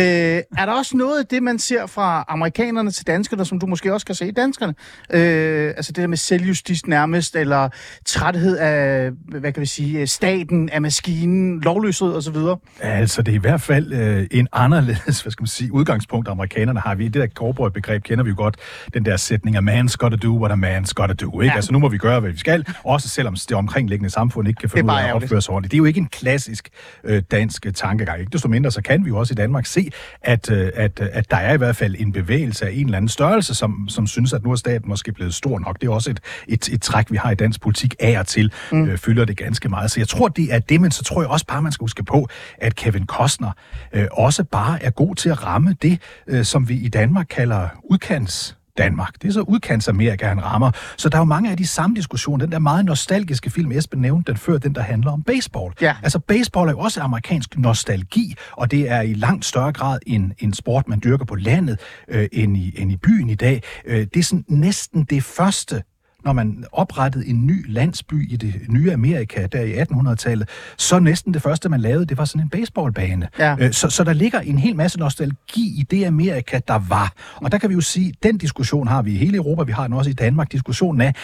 [0.58, 3.94] er der også noget af det, man ser fra amerikanerne til danskerne, som du måske
[3.94, 4.74] også kan se i danskerne?
[5.10, 7.68] Øh, altså det der med selvjustis nærmest, eller
[8.06, 12.36] træthed af, hvad kan vi sige, staten, af maskinen, lovløshed osv.?
[12.80, 16.80] Altså, det er i hvert fald øh, en anderledes, hvad skal man sige, udgangspunkt, amerikanerne
[16.80, 16.94] har.
[16.94, 18.56] Vi det der cowboy-begreb kender vi jo godt,
[18.94, 21.52] den der sætning, af man's gotta do what a man's gotta do, ikke?
[21.52, 21.56] Ja.
[21.56, 24.70] Altså, nu må vi gøre, hvad vi skal, også selvom det omkringliggende samfund ikke kan
[24.70, 25.70] finde ud af at opføre sig ordentligt.
[25.70, 26.68] Det er jo ikke en klassisk
[27.04, 28.20] øh, dansk øh, tankegang.
[28.20, 29.90] Ikke desto mindre, så kan vi jo også i Danmark se,
[30.22, 32.96] at, øh, at, øh, at der er i hvert fald en bevægelse af en eller
[32.96, 35.80] anden størrelse, som, som synes, at nu er staten måske blevet stor nok.
[35.80, 38.52] Det er også et, et, et træk, vi har i dansk politik af og til,
[38.72, 38.88] mm.
[38.88, 39.90] øh, fylder det ganske meget.
[39.90, 42.04] Så jeg tror, det er det, men så tror jeg også bare, man skal huske
[42.04, 43.50] på, at Kevin Costner
[43.92, 47.68] øh, også bare er god til at ramme det, øh, som vi i Danmark kalder
[47.84, 49.22] udkants Danmark.
[49.22, 50.70] Det er så udkantsamerika, han rammer.
[50.96, 52.44] Så der er jo mange af de samme diskussioner.
[52.44, 55.74] Den der meget nostalgiske film, Esben nævnte den før, den der handler om baseball.
[55.80, 55.96] Ja.
[56.02, 60.32] Altså baseball er jo også amerikansk nostalgi, og det er i langt større grad en,
[60.38, 63.62] en sport, man dyrker på landet, øh, end, i, end i byen i dag.
[63.86, 65.82] Øh, det er sådan næsten det første
[66.24, 71.34] når man oprettede en ny landsby i det nye Amerika der i 1800-tallet, så næsten
[71.34, 73.28] det første, man lavede, det var sådan en baseballbane.
[73.38, 73.56] Ja.
[73.60, 77.12] Øh, Så, så der ligger en hel masse nostalgi i det Amerika, der var.
[77.36, 79.82] Og der kan vi jo sige, den diskussion har vi i hele Europa, vi har
[79.86, 81.14] den også i Danmark, diskussionen af,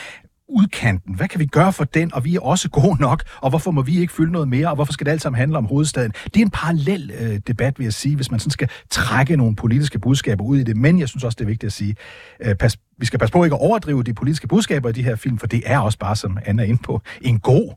[0.48, 1.14] udkanten.
[1.14, 2.14] Hvad kan vi gøre for den?
[2.14, 3.22] Og vi er også gode nok.
[3.40, 4.68] Og hvorfor må vi ikke fylde noget mere?
[4.68, 6.12] Og hvorfor skal det alt sammen handle om hovedstaden?
[6.24, 9.56] Det er en parallel øh, debat, vil jeg sige, hvis man sådan skal trække nogle
[9.56, 10.76] politiske budskaber ud i det.
[10.76, 11.96] Men jeg synes også, det er vigtigt at sige,
[12.40, 15.16] øh, pas, vi skal passe på ikke at overdrive de politiske budskaber i de her
[15.16, 17.74] film, for det er også bare, som Anna er inde på, en god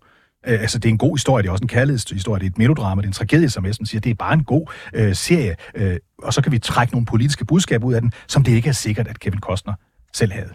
[0.47, 2.57] Øh, altså, det er en god historie, det er også en kærlighedshistorie, det er et
[2.57, 4.01] melodrama, det er en tragedie, som Esben siger.
[4.01, 7.45] Det er bare en god øh, serie, øh, og så kan vi trække nogle politiske
[7.45, 9.73] budskaber ud af den, som det ikke er sikkert, at Kevin Costner
[10.13, 10.49] selv havde.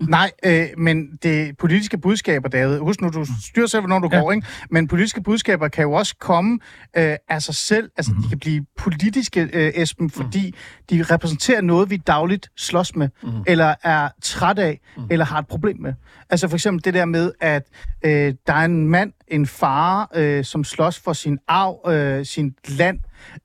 [0.00, 4.20] Nej, øh, men det politiske budskaber, David, husk nu, du styrer selv, hvornår du ja.
[4.20, 4.46] Går, ikke?
[4.70, 6.58] Men politiske budskaber kan jo også komme
[6.96, 7.90] øh, af sig selv.
[7.96, 8.22] Altså, mm.
[8.22, 10.54] de kan blive politiske, øh, Esben, fordi
[10.90, 13.30] de repræsenterer noget, vi dagligt slås med, mm.
[13.46, 15.02] eller er træt af, mm.
[15.10, 15.94] eller har et problem med.
[16.30, 17.66] Altså for eksempel det der med, at
[18.04, 22.54] øh, der er en mand, en far, øh, som slås for sin arv, øh, sin
[22.68, 22.98] land,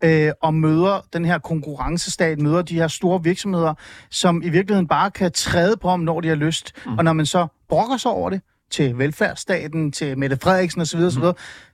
[0.03, 3.73] øh, og møder den her konkurrencestat, møder de her store virksomheder,
[4.09, 6.73] som i virkeligheden bare kan træde på ham, når de har lyst.
[6.85, 6.97] Mm.
[6.97, 11.23] Og når man så brokker sig over det, til velfærdsstaten, til Mette Frederiksen osv., osv.,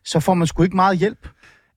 [0.06, 1.28] så får man sgu ikke meget hjælp.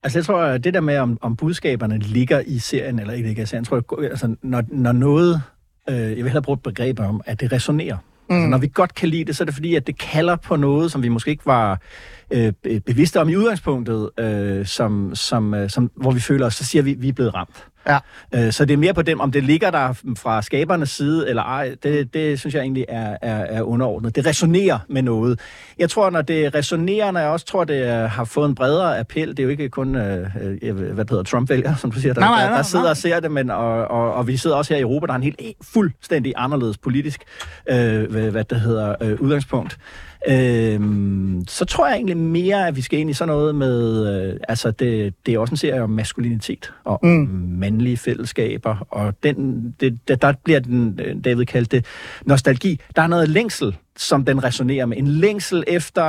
[0.03, 3.27] Altså, jeg tror, at det der med, om, om budskaberne ligger i serien eller ikke
[3.27, 5.41] ligger i serien, tror jeg, altså, når, når noget,
[5.89, 7.97] øh, jeg vil hellere bruge et begreb om, at det resonerer.
[8.29, 8.35] Mm.
[8.35, 10.55] Altså, når vi godt kan lide det, så er det fordi, at det kalder på
[10.55, 11.81] noget, som vi måske ikke var
[12.31, 16.55] øh, be- bevidste om i udgangspunktet, øh, som, som, øh, som, hvor vi føler os,
[16.55, 17.65] så siger vi, at vi er blevet ramt.
[17.87, 17.97] Ja.
[18.35, 21.43] Øh, så det er mere på dem, om det ligger der fra skabernes side eller
[21.43, 24.15] ej, det, det synes jeg egentlig er, er, er underordnet.
[24.15, 25.39] Det resonerer med noget.
[25.79, 28.99] Jeg tror, når det resonerer, når jeg også tror, det øh, har fået en bredere
[28.99, 30.29] appel, det er jo ikke kun, øh,
[30.61, 32.89] øh, hvad hedder, Trump-vælger, som du siger, der, Nej, nej, der, der sidder nej.
[32.89, 35.17] og ser det, men, og, og, og vi sidder også her i Europa, der har
[35.17, 37.21] en helt fuldstændig anderledes politisk,
[37.69, 39.77] øh, hvad, hvad det hedder, øh, udgangspunkt.
[40.27, 44.39] Øhm, så tror jeg egentlig mere, at vi skal ind i sådan noget med, øh,
[44.47, 47.29] altså det, det er også en serie om maskulinitet og mm.
[47.59, 51.85] mandlige fællesskaber, og den, det, det, der bliver den, øh, David kaldte det,
[52.25, 52.79] nostalgi.
[52.95, 54.97] Der er noget længsel, som den resonerer med.
[54.97, 56.05] En længsel efter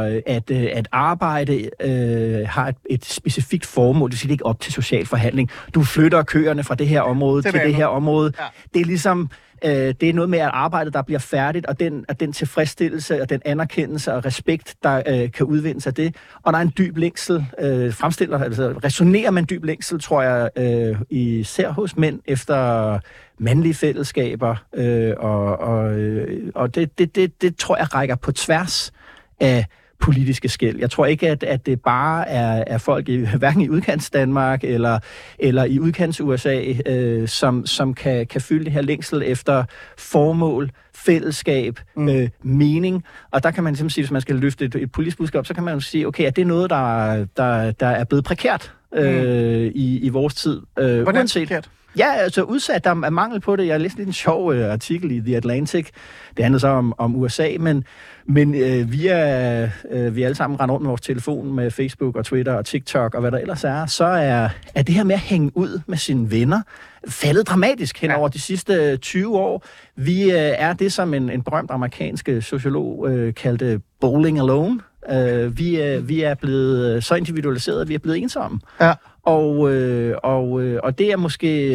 [0.00, 4.10] øh, at, øh, at arbejde øh, har et, et specifikt formål.
[4.10, 5.50] Det siger ikke op til social forhandling.
[5.74, 8.32] Du flytter køerne fra det her område Til til, det det her område.
[8.40, 8.44] Ja.
[8.74, 9.30] Det er ligesom
[9.64, 13.22] Øh, det er noget med, at arbejdet, der bliver færdigt, og den, at den tilfredsstillelse
[13.22, 16.16] og den anerkendelse og respekt, der øh, kan udvindes af det.
[16.42, 20.50] Og der er en dyb længsel, øh, fremstiller, altså resonerer man dyb længsel, tror jeg,
[20.56, 22.98] øh, især hos mænd, efter
[23.38, 24.56] mandlige fællesskaber.
[24.74, 28.92] Øh, og og, øh, og det, det, det, det tror jeg rækker på tværs
[29.40, 29.64] af
[30.00, 30.78] politiske skæld.
[30.78, 34.64] Jeg tror ikke, at, at det bare er, er folk, i, hverken i udkants Danmark
[34.64, 34.98] eller,
[35.38, 39.64] eller i udkants USA, øh, som, som kan, kan fylde det her længsel efter
[39.98, 42.08] formål, fællesskab, mm.
[42.08, 43.04] øh, mening.
[43.30, 45.54] Og der kan man simpelthen sige, hvis man skal løfte et, et politisk budskab, så
[45.54, 49.66] kan man jo sige, okay, er det noget, der, der, der er blevet prekært øh,
[49.74, 50.60] i, i vores tid.
[50.78, 51.70] Øh, Hvordan uanset- forkert?
[51.96, 52.84] Ja, altså udsat.
[52.84, 53.66] Der er mangel på det.
[53.66, 55.88] Jeg læste lidt en sjov øh, artikel i The Atlantic.
[56.36, 57.84] Det handler så om, om USA, men,
[58.26, 62.16] men øh, vi, er, øh, vi alle sammen rendt rundt med vores telefon med Facebook
[62.16, 65.14] og Twitter og TikTok og hvad der ellers er, så er, er det her med
[65.14, 66.60] at hænge ud med sine venner
[67.08, 68.18] faldet dramatisk hen Ja.
[68.18, 69.64] over de sidste 20 år.
[69.96, 74.80] Vi øh, er det, som en, en berømt amerikansk øh, sociolog øh, kaldte bowling alone.
[75.10, 78.60] Øh, vi, er, vi er blevet øh, så individualiseret, at vi er blevet ensomme.
[78.80, 78.92] Ja.
[79.28, 81.66] Og, øh, og, øh, og det er måske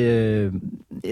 [0.43, 0.51] øh,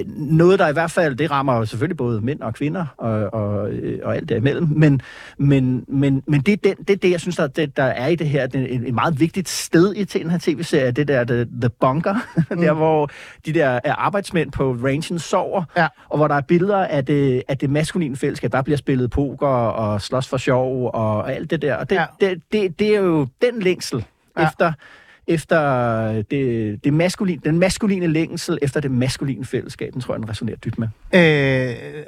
[0.08, 4.00] noget, der i hvert fald, det rammer selvfølgelig både mænd og kvinder og, og, øh,
[4.04, 5.02] og alt derimellem, men,
[5.38, 8.08] men, men, men det, er den, det er det, jeg synes, der, det, der er
[8.08, 11.08] i det her, det er et, et meget vigtigt sted i den her tv-serie, det
[11.08, 12.16] der The, the Bunker,
[12.52, 12.58] mm.
[12.62, 13.10] der hvor
[13.46, 15.88] de der er arbejdsmænd på rangen sover, Ja.
[16.10, 19.48] og hvor der er billeder af det, af det maskuline fællesskab, der bliver spillet poker
[19.48, 21.76] og slås for sjov og, og alt det der.
[21.76, 22.06] Og det, Ja.
[22.22, 24.06] det, det, det er jo den længsel
[24.38, 24.48] ja.
[24.48, 24.74] efter
[25.34, 30.30] efter det, det maskuline, den maskuline længsel efter det maskuline fællesskab, den tror jeg, den
[30.30, 30.88] resonerer dybt med.
[31.14, 32.06] Øh,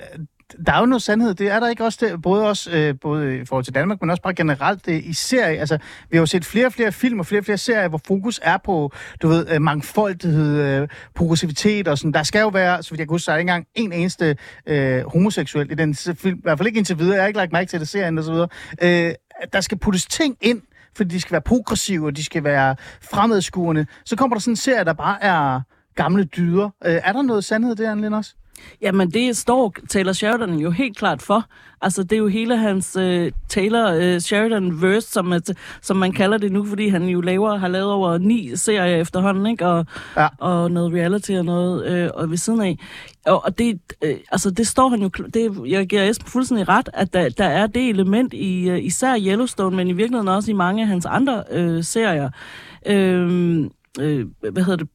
[0.65, 1.33] der er jo noget sandhed.
[1.33, 4.09] Det er der ikke også, det, både, også øh, både i forhold til Danmark, men
[4.09, 5.59] også bare generelt det, i serie.
[5.59, 5.77] Altså,
[6.09, 8.39] vi har jo set flere og flere film og flere og flere serier, hvor fokus
[8.43, 12.12] er på, du ved, øh, mangfoldighed, øh, progressivitet og sådan.
[12.12, 13.93] Der skal jo være, så vidt jeg kan huske, så er der ikke engang en
[13.93, 16.38] eneste øh, homoseksuel i den film.
[16.38, 17.13] I hvert fald ikke indtil videre.
[17.13, 18.47] Jeg har ikke lagt mærke til det serien og så videre.
[18.81, 19.13] Øh,
[19.53, 20.62] der skal puttes ting ind,
[20.95, 23.86] fordi de skal være progressive, og de skal være fremadskuende.
[24.06, 25.62] Så kommer der sådan en serie, der bare er
[25.95, 26.69] gamle dyder.
[26.86, 28.36] Øh, er der noget sandhed der, Anne også?
[28.81, 31.45] Jamen, det står Taylor Sheridan jo helt klart for.
[31.81, 36.37] Altså, det er jo hele hans uh, Taylor uh, Sheridan-verse, som, er, som man kalder
[36.37, 39.67] det nu, fordi han jo laver, har lavet over ni serier efterhånden, ikke?
[39.67, 39.85] Og,
[40.17, 40.27] Ja.
[40.37, 42.77] og noget reality og noget øh, og ved siden af.
[43.25, 45.09] Og, og det, øh, altså, det står han jo...
[45.33, 49.19] Det, jeg giver Esben fuldstændig ret, at der, der er det element i uh, især
[49.19, 52.29] Yellowstone, men i virkeligheden også i mange af hans andre øh, serier.
[52.85, 53.65] Øh,
[53.99, 54.88] øh, hvad hedder det,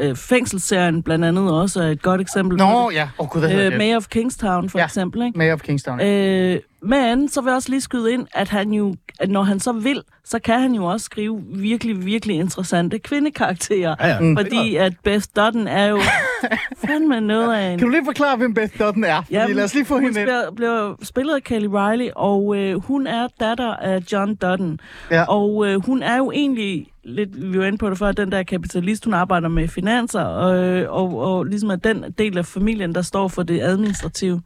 [0.00, 2.96] øh, øh, fængselsserien blandt andet også er et godt eksempel på Nå, det.
[2.96, 3.08] ja.
[3.18, 3.78] Oh, gud, hvad hedder Øh?
[3.78, 4.82] Mayor of Kingstown for Ja.
[4.82, 4.86] ja.
[4.86, 5.38] eksempel, ikke?
[5.38, 6.00] Mayor of Kingstown.
[6.00, 9.42] Øh, Øh, men så vil jeg også lige skyde ind, at han jo, at når
[9.42, 13.94] han så vil, så kan han jo også skrive virkelig, virkelig interessante kvindekarakterer.
[14.00, 14.20] Ja, ja.
[14.20, 14.36] Mm.
[14.36, 16.00] Fordi at Beth Dutton er jo
[16.86, 17.78] fandme noget af en...
[17.78, 19.22] kan du lige forklare, hvem Beth Dutton er?
[19.22, 20.28] Fordi lad os lige få hun hende ind.
[20.28, 24.80] spiller, bliver spillet af Kelly Riley, og øh, hun er datter af John Dutton.
[25.10, 25.24] Ja.
[25.24, 28.42] Og øh, hun er jo egentlig, lidt, vi var inde på det før, den der
[28.42, 30.54] kapitalist, hun arbejder med finanser, og,
[31.02, 34.42] og, og ligesom er den del af familien, der står for det administrative.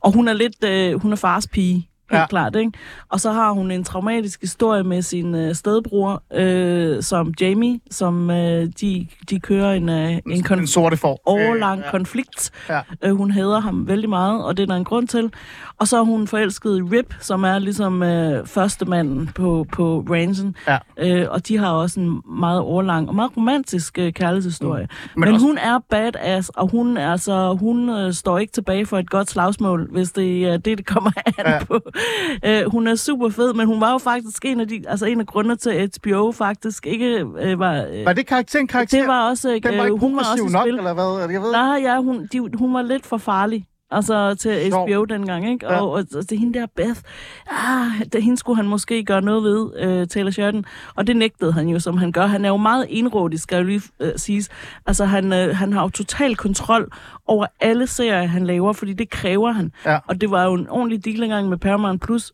[0.00, 1.74] Og hun er lidt, øh, hun er fars pige,
[2.10, 2.26] helt Ja.
[2.26, 2.72] klart, ikke?
[3.08, 8.30] Og så har hun en traumatisk historie med sin øh, stedbror, øh, som Jamie, som
[8.30, 11.20] øh, de, de kører en, øh, en, Den kon- sorte får.
[11.26, 11.90] årlang Øh, ja.
[11.90, 12.50] konflikt.
[12.68, 12.80] Ja.
[13.04, 15.32] Øh, hun hader ham vældig meget, og det er der en grund til.
[15.80, 20.56] Og så er hun forelsket i Rip, som er ligesom øh, førstemanden på, på rangen.
[20.68, 20.78] Ja.
[20.98, 24.82] Øh, og de har også en meget årlang og meget romantisk øh, kærlighedshistorie.
[24.82, 25.20] Mm.
[25.20, 28.98] Men Men, også- hun er badass, og hun, altså, hun øh, står ikke tilbage for
[28.98, 31.64] et godt slagsmål, hvis det er det, det kommer an Ja.
[31.64, 31.80] på.
[32.44, 35.20] Øh, hun er super fed, men hun var jo faktisk en af, de, altså en
[35.20, 37.74] af grundene til, at HBO faktisk ikke øh, var...
[37.92, 38.98] Øh, Var det karakter, en karakter?
[38.98, 39.48] det var også...
[39.54, 40.78] Øh, den var ikke hun var også nok, spil.
[40.78, 41.30] eller hvad?
[41.32, 43.66] Jeg ved Nej, ja, hun, de, hun var lidt for farlig.
[43.90, 44.72] Altså til.
[44.72, 45.66] HBO dengang, ikke?
[45.66, 45.72] Ja.
[45.72, 45.80] Ja.
[45.80, 47.00] Og, og, og det hende der Beth,
[47.50, 50.64] ah, det, hende skulle han måske gøre noget ved, øh, Taylor Sheridan.
[50.94, 52.26] Og det nægtede han jo, som han gør.
[52.26, 54.48] Han er jo meget enrådig, skal jo lige øh, siges.
[54.86, 56.92] Altså, han, øh, han har jo total kontrol
[57.26, 59.72] over alle serier, han laver, fordi det kræver han.
[59.84, 59.98] Ja.
[60.06, 62.32] Og det var jo en ordentlig deal engang med Paramount Plus,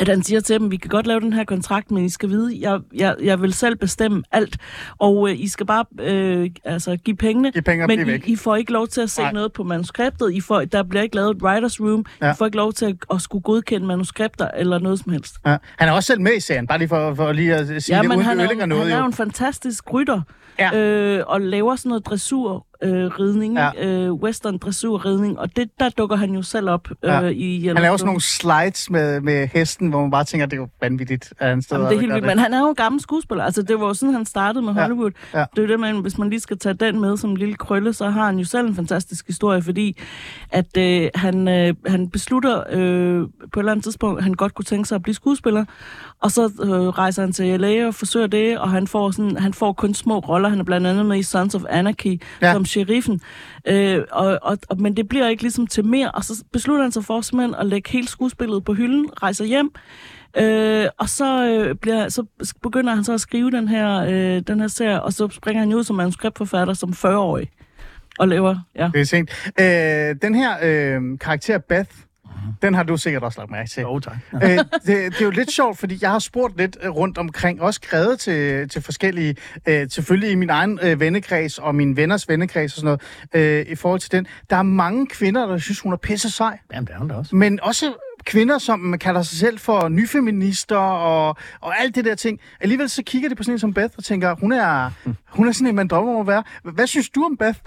[0.00, 2.28] at han siger til dem, vi kan godt lave den her kontrakt, men I skal
[2.28, 4.56] vide, jeg, jeg, jeg vil selv bestemme alt,
[4.98, 8.28] og øh, I skal bare øh, altså, give pengene, Giv penge men I, væk.
[8.28, 9.32] I får ikke lov til at se Nej.
[9.32, 12.32] Noget på manuskriptet, I får, der bliver ikke lavet et writers room, Ja.
[12.32, 15.34] I får ikke lov til at, at skulle godkende manuskripter eller noget som helst.
[15.46, 15.56] Ja.
[15.78, 18.02] Han er også selv med i serien, bare lige for, for lige at sige Ja,
[18.02, 18.84] det, men uden han er, noget.
[18.84, 20.20] han er jo en fantastisk rytter,
[20.58, 20.76] Ja.
[20.78, 23.70] øh, og laver sådan noget dressur øh, ridning, Ja.
[23.76, 23.86] ja.
[23.86, 27.20] øh, western dressur ridning, og det, der dukker han jo selv op øh, Ja.
[27.20, 28.06] i Han laver også Yellowstone.
[28.08, 31.62] nogle slides med, med hesten, hvor man bare tænker, det er jo vanvittigt, at han
[31.70, 33.44] Jamen, det er helt vildt, men han er jo en gammel skuespiller.
[33.44, 35.10] Altså, det var jo sådan, han startede med Ja, Hollywood.
[35.34, 35.38] ja.
[35.38, 37.54] Det er jo det, man, hvis man lige skal tage den med som en lille
[37.54, 39.98] krølle, så har han jo selv en fantastisk historie, fordi
[40.50, 43.20] at øh, han, øh, han beslutter øh,
[43.52, 45.64] på et eller andet tidspunkt, at han godt kunne tænke sig at blive skuespiller,
[46.22, 49.54] og så øh, rejser han til LA og forsøger det, og han får, sådan, han
[49.54, 50.48] får kun små roller.
[50.48, 52.46] Han er blandt andet med i Sons of Anarchy Ja.
[52.46, 52.52] ja.
[52.52, 53.20] som sheriffen.
[53.66, 56.92] Øh, og, og, og, men det bliver ikke ligesom til mere, og så beslutter han
[56.92, 59.70] sig for simpelthen at lægge hele skuespillet på hylden, rejser hjem,
[60.36, 62.24] Øh, og så, øh, bliver, så
[62.62, 65.74] begynder han så at skrive den her, øh, den her serie, og så springer han
[65.74, 67.50] ud som manuskriptforfatter som 40-årig.
[68.18, 68.90] Og laver, ja.
[68.92, 69.30] Det er sent.
[69.60, 71.90] Øh, den her øh, karakter Beth,
[72.62, 73.80] den har du sikkert også lagt mærke til.
[73.80, 74.16] Jo, tak.
[74.34, 77.62] øh, det, det er jo lidt sjovt, fordi jeg har spurgt lidt øh, rundt omkring,
[77.62, 82.28] også skrevet til, til forskellige, øh, selvfølgelig i min egen øh, vennekreds og min venners
[82.28, 82.98] vennekreds og sådan
[83.34, 84.26] noget, øh, i forhold til den.
[84.50, 87.14] Der er mange kvinder, der synes, hun er pisse sej, Jamen, det er hun da
[87.14, 87.36] også.
[87.36, 87.92] men også
[88.24, 92.40] kvinder, som kalder sig selv for nyfeminister og, og alt det der ting.
[92.60, 94.90] Alligevel så kigger de på sådan en som Beth og tænker, hun er,
[95.28, 96.42] hun er sådan en, man drømmer om at være.
[96.62, 97.58] Hvad synes du om Beth?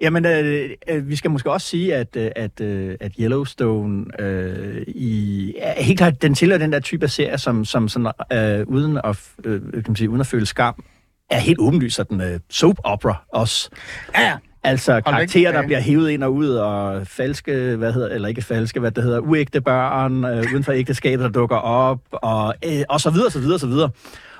[0.00, 4.82] Jamen, øh, øh, vi skal måske også sige, at, øh, at, øh, at Yellowstone øh,
[4.88, 8.66] i, er helt klart, den tilhører den der type af serie, som, som sådan, øh,
[8.66, 10.84] uden, at, øh, kan man sige, uden at føle skam,
[11.30, 13.70] er helt åbenlyst sådan øh, soap opera også.
[14.18, 14.36] Ja.
[14.64, 18.80] Altså karakterer, der bliver hævet ind og ud, og falske, hvad hedder, eller ikke falske,
[18.80, 23.00] hvad det hedder, uægte børn, øh, uden for ægteskabet, der dukker op, og, øh, og
[23.00, 23.90] så videre, så videre, så videre.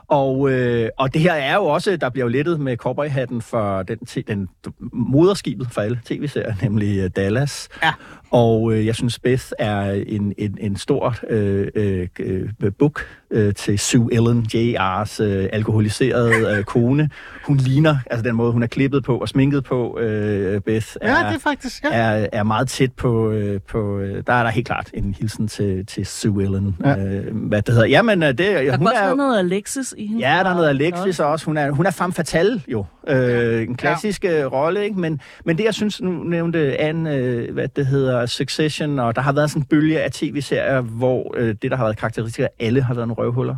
[0.09, 3.83] Og, øh, og det her er jo også, der bliver jo lettet med cowboyhatten for
[3.83, 3.99] den,
[4.29, 4.49] den
[4.93, 7.69] moderskibet for alle tv-serier, nemlig øh, Dallas.
[7.83, 7.93] Ja.
[8.31, 12.49] Og øh, jeg synes, Beth er en, en, en stor øh, øh, øh,
[12.79, 17.11] book øh, til Sue Ellen, J.R.'s øh, alkoholiserede øh, kone.
[17.47, 21.09] Hun ligner, altså den måde, hun er klippet på og sminket på, øh, Beth, er,
[21.21, 21.89] Ja, det er faktisk, ja.
[21.93, 25.49] er, er meget tæt på, øh, på øh, der er der helt klart en hilsen
[25.49, 26.77] til, til Sue Ellen.
[26.85, 27.05] Ja.
[27.07, 27.89] Øh, hvad det hedder.
[27.89, 30.29] Jamen, øh, det, Der hun er, jo- noget Alexis i hende.
[30.29, 31.47] Ja, der er noget Alexis også.
[31.47, 32.85] Hun er, hun er femme fatale jo.
[33.09, 34.45] Øh, en klassisk ja.
[34.45, 35.01] rolle, ikke?
[35.01, 39.23] Men, men det, jeg synes, nu nævnte Anne, øh, hvad det hedder, Succession, og der
[39.23, 42.49] har været sådan en bølge af tv-serier, hvor øh, det, der har været karakteristisk at
[42.59, 43.57] alle, har været nogle røvhuller.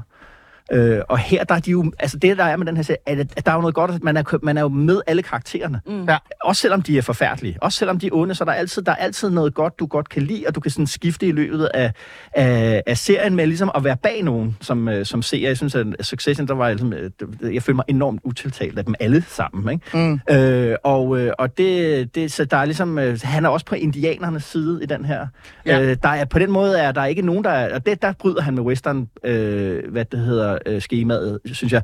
[0.72, 2.98] Øh, og her, der er de jo, altså det, der er med den her serie,
[3.06, 5.22] er, at der er jo noget godt, at man er, man er jo med alle
[5.22, 5.80] karaktererne.
[5.86, 6.04] Mm.
[6.04, 6.16] Ja.
[6.44, 7.58] Også selvom de er forfærdelige.
[7.60, 9.86] Også selvom de er onde, så der er altid, der er altid noget godt, du
[9.86, 11.92] godt kan lide, og du kan sådan skifte i løbet af,
[12.32, 15.48] af, af serien med ligesom at være bag nogen, som, øh, som ser.
[15.48, 17.10] Jeg synes, at Succession, der var ligesom, øh,
[17.54, 19.72] jeg følte mig enormt utiltalt af dem alle sammen.
[19.72, 19.98] Ikke?
[20.08, 20.20] Mm.
[20.30, 24.44] Øh, og øh, og det, det, så der er ligesom, han er også på indianernes
[24.44, 25.26] side i den her.
[25.66, 25.82] Ja.
[25.82, 28.12] Øh, der er, på den måde er der ikke nogen, der er, og det, der
[28.12, 31.82] bryder han med western, øh, hvad det hedder, øh, skemaet, synes jeg.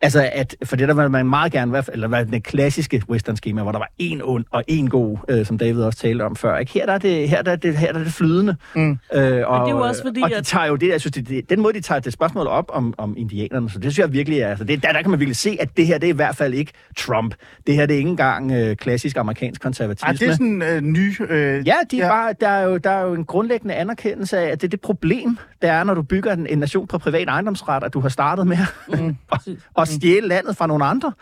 [0.00, 3.72] Altså, at, for det der vil man meget gerne, eller hvad den klassiske western-schema, hvor
[3.72, 6.58] der var en ond og en god, øh, som David også talte om før.
[6.58, 6.72] Ikke?
[6.72, 8.56] Her, der er det, her, der er det, her der er det flydende.
[8.74, 8.90] Mm.
[8.90, 11.28] Øh, og, det er jo også fordi, og de tager jo det, jeg synes, det,
[11.28, 14.12] det, den måde, de tager det spørgsmål op om, om indianerne, så det synes jeg
[14.12, 16.12] virkelig er, altså det, der, der kan man virkelig se, at det her, det er
[16.12, 17.34] i hvert fald ikke Trump.
[17.66, 20.06] Det her, det er ikke engang øh, klassisk amerikansk konservatisme.
[20.06, 21.32] Ej, det er sådan øh, ny...
[21.32, 22.10] Øh, Ja, de er Ja.
[22.10, 24.80] Bare, der, er jo, der er jo en grundlæggende anerkendelse af, at det er det
[24.80, 28.08] problem, der er, når du bygger en, en nation på privat ejendomsret, at du har
[28.08, 28.56] startet med
[28.88, 31.12] Mm, at, at stjæle landet fra nogle andre.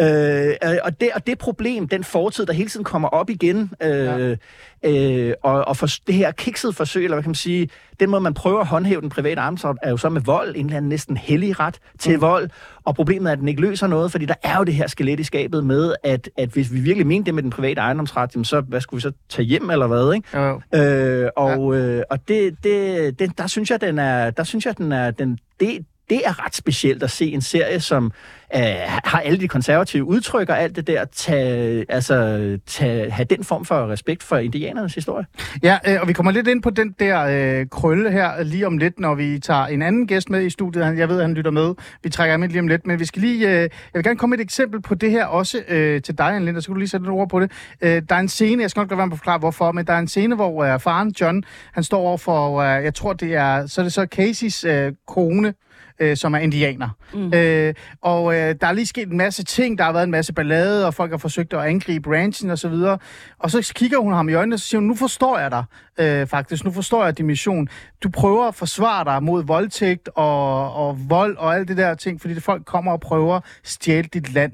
[0.00, 3.70] Øh, øh, og, det, og det problem, den fortid, der hele tiden kommer op igen,
[3.82, 4.36] øh,
[4.82, 7.68] øh, og, og for, det her kiksede forsøg, eller hvad kan man sige,
[8.00, 10.66] den måde, man prøver at håndhæve den private ejendomsret, er jo så med vold, en
[10.66, 12.20] eller anden næsten hellig ret til mm.
[12.20, 12.50] vold,
[12.84, 15.20] og problemet er, at den ikke løser noget, fordi der er jo det her skelet
[15.20, 18.44] i skabet med, at, at hvis vi virkelig mente det med den private ejendomsret, jamen
[18.44, 20.38] så, hvad skulle vi så tage hjem, eller hvad, ikke?
[20.38, 20.60] Jo.
[20.74, 21.80] Øh, og ja.
[21.80, 25.10] øh, og det, det, det, der synes jeg, den er, der synes jeg, den er,
[25.10, 28.12] den, det, det er ret specielt at se en serie, som
[28.56, 28.60] øh,
[29.04, 33.64] har alle de konservative udtryk og alt det der, tage, altså, tage, have den form
[33.64, 35.26] for respekt for indianernes historie.
[35.62, 37.22] Ja, øh, og vi kommer lidt ind på den der
[37.60, 40.84] øh, krølle her lige om lidt, når vi tager en anden gæst med i studiet.
[40.84, 41.74] Han- Jeg ved, han lytter med.
[42.02, 43.48] Vi trækker ham ind lige om lidt, men vi skal lige...
[43.48, 46.26] Øh, jeg vil gerne komme med et eksempel på det her også øh, til dig,
[46.26, 46.60] Anne Linda.
[46.60, 47.50] Så kan du lige sætte et ord på det.
[47.82, 49.86] Øh, der er en scene, jeg skal nok lade være med at forklare hvorfor, men
[49.86, 51.42] der er en scene, hvor øh, faren John,
[51.72, 54.92] han står over for, øh, jeg tror det er, så er det så Caseys øh,
[55.06, 55.54] kone,
[56.00, 56.88] øh, som er indianer.
[57.14, 57.34] Mm.
[57.34, 60.32] Øh, og øh, der er lige sket en masse ting, der har været en masse
[60.32, 62.98] ballade, og folk har forsøgt at angribe ranchen og så videre.
[63.38, 65.64] Og så kigger hun ham i øjnene, og så siger hun, nu forstår jeg dig
[65.98, 67.68] øh, faktisk, nu forstår jeg din mission.
[68.02, 72.20] Du prøver at forsvare dig mod voldtægt og, og vold og alt det der ting,
[72.20, 74.52] fordi det folk kommer og prøver at stjæle dit land.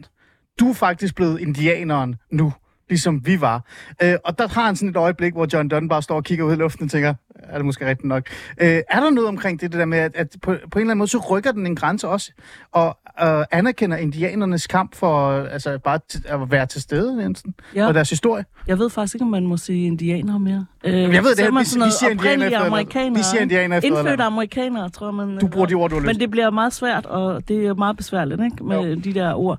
[0.61, 2.53] Du er faktisk blevet indianeren nu
[2.89, 3.65] ligesom vi var.
[4.03, 6.45] Øh, og der har han sådan et øjeblik, hvor John Donne bare står og kigger
[6.45, 8.29] ud i luften og tænker, er det måske rigtigt nok?
[8.61, 10.81] Øh, er der noget omkring det, det der med, at, at på, på en eller
[10.81, 12.33] anden måde, så rykker den en grænse også,
[12.73, 17.87] og øh, anerkender indianernes kamp for altså, bare t- at være til stede, Jensen, Ja.
[17.87, 18.45] og deres historie?
[18.67, 20.67] Jeg ved faktisk ikke, om man må sige indianer mere.
[20.85, 23.15] Øh, Jeg ved det, vi- sådan vi noget siger indianer oprindelige efter- amerikanere.
[23.17, 25.39] vi siger indianer efter Indfødte amerikanere, tror man...
[25.39, 27.75] Du bruger de ord, du har lyst Men det bliver meget svært, og det er
[27.75, 28.65] meget besværligt, ikke?
[28.65, 28.95] Med jo.
[28.95, 29.59] de der ord.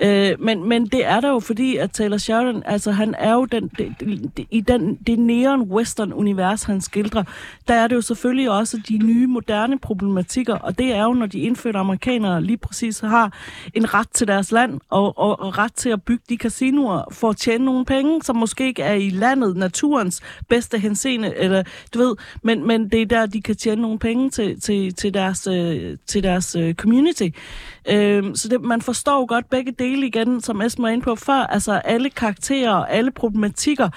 [0.00, 3.44] Øh, men, men det er der jo, fordi at Taylor Sheridan, altså han er jo
[3.44, 3.94] den, det,
[4.36, 7.22] det, i den, det neon western univers, han skildrer,
[7.68, 11.26] der er det jo selvfølgelig også de nye, moderne problematikker, og det er jo, når
[11.26, 13.32] de indfødte amerikanere, lige præcis nødvendigvis har
[13.74, 17.30] en ret til deres land og, og, og ret til at bygge de casinoer for
[17.30, 21.62] at tjene nogle penge, som måske ikke er i landet, naturens bedste henseende, eller
[21.94, 25.14] du ved, men, men det er der, de kan tjene nogle penge til, til, til
[25.14, 27.28] deres, øh, til deres øh, community.
[27.90, 31.32] Øh, så det, man forstår godt begge dele igen, som Esben var inde på før.
[31.32, 33.88] Altså alle karakterer og alle problematikker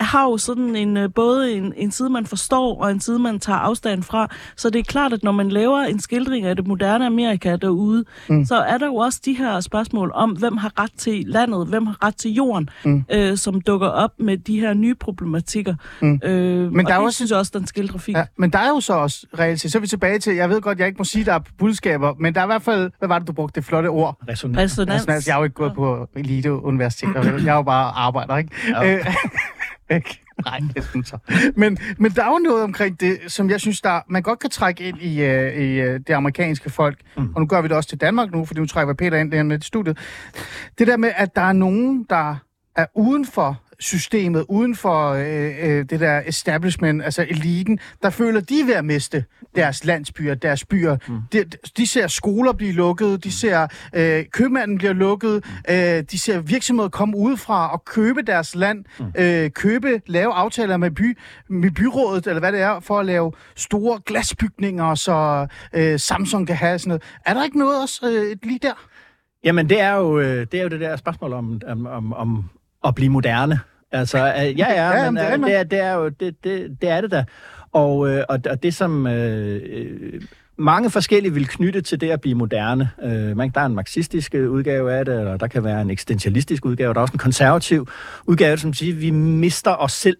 [0.00, 3.40] har jo sådan en, øh, både en, en side, man forstår, og en side, man
[3.40, 4.28] tager afstand fra.
[4.56, 8.04] Så det er klart, at når man laver en skildring af det moderne Amerika derude,
[8.28, 8.44] mm.
[8.44, 11.86] så er der jo også de her spørgsmål om, hvem har ret til landet, hvem
[11.86, 13.04] har ret til jorden, mm.
[13.12, 15.74] øh, som dukker op med de her nye problematikker.
[16.02, 16.20] Mm.
[16.24, 18.18] Øh, men der og er det også, synes jeg også, den skildrer fint.
[18.18, 20.60] Ja, men der er jo så også reelt så er vi tilbage til, jeg ved
[20.60, 23.08] godt, jeg ikke må sige, der er budskaber, men der er i hvert fald, hvad
[23.08, 24.18] var det, du brugte det flotte ord?
[24.28, 24.58] Resonans.
[24.58, 25.02] Resonans.
[25.02, 25.26] Resonans.
[25.26, 28.50] Jeg har jo ikke gået på elite universiteter, jeg er jo bare arbejder, ikke?
[28.68, 28.96] Ja.
[28.96, 29.14] Øh,
[29.96, 30.20] ikke?
[30.44, 31.18] Nej, det så.
[31.56, 34.50] Men, men der er jo noget omkring det, som jeg synes, der, man godt kan
[34.50, 36.98] trække ind i, uh, i uh, det amerikanske folk.
[37.16, 37.32] Mm.
[37.34, 39.42] Og nu gør vi det også til Danmark nu, fordi nu trækker Peter ind der
[39.42, 39.98] med studiet.
[40.78, 42.36] Det der med, at der er nogen, der
[42.76, 48.40] er uden for systemet, uden for øh, øh, det der establishment, altså eliten, der føler,
[48.40, 49.24] de ved at miste
[49.54, 50.96] deres landsbyer, deres byer.
[51.08, 51.18] Mm.
[51.32, 51.44] De,
[51.76, 55.74] de ser skoler blive lukket, de ser øh, købmanden bliver lukket, mm.
[55.74, 59.12] øh, de ser virksomheder komme udefra og købe deres land, mm.
[59.18, 61.18] øh, købe, lave aftaler med, by,
[61.48, 66.56] med byrådet, eller hvad det er, for at lave store glasbygninger, så øh, Samsung kan
[66.56, 67.02] have sådan noget.
[67.26, 68.74] Er der ikke noget også øh, lige der?
[69.44, 72.44] Jamen, det er jo øh, det, er jo det der spørgsmål om, om, om, om
[72.84, 73.60] at blive moderne.
[73.92, 76.44] Altså, øh, ja, ja, ja, men det er, øh, det, er, det er jo det,
[76.44, 77.24] det, det er det da.
[77.72, 80.22] Og, øh, og, og det, som øh, øh,
[80.56, 82.90] mange forskellige vil knytte til det at blive moderne.
[83.02, 86.64] Øh, man, der er en marxistisk udgave af det, eller der kan være en eksistentialistisk
[86.64, 87.88] udgave, der er også en konservativ
[88.26, 90.18] udgave, som siger, at vi mister os selv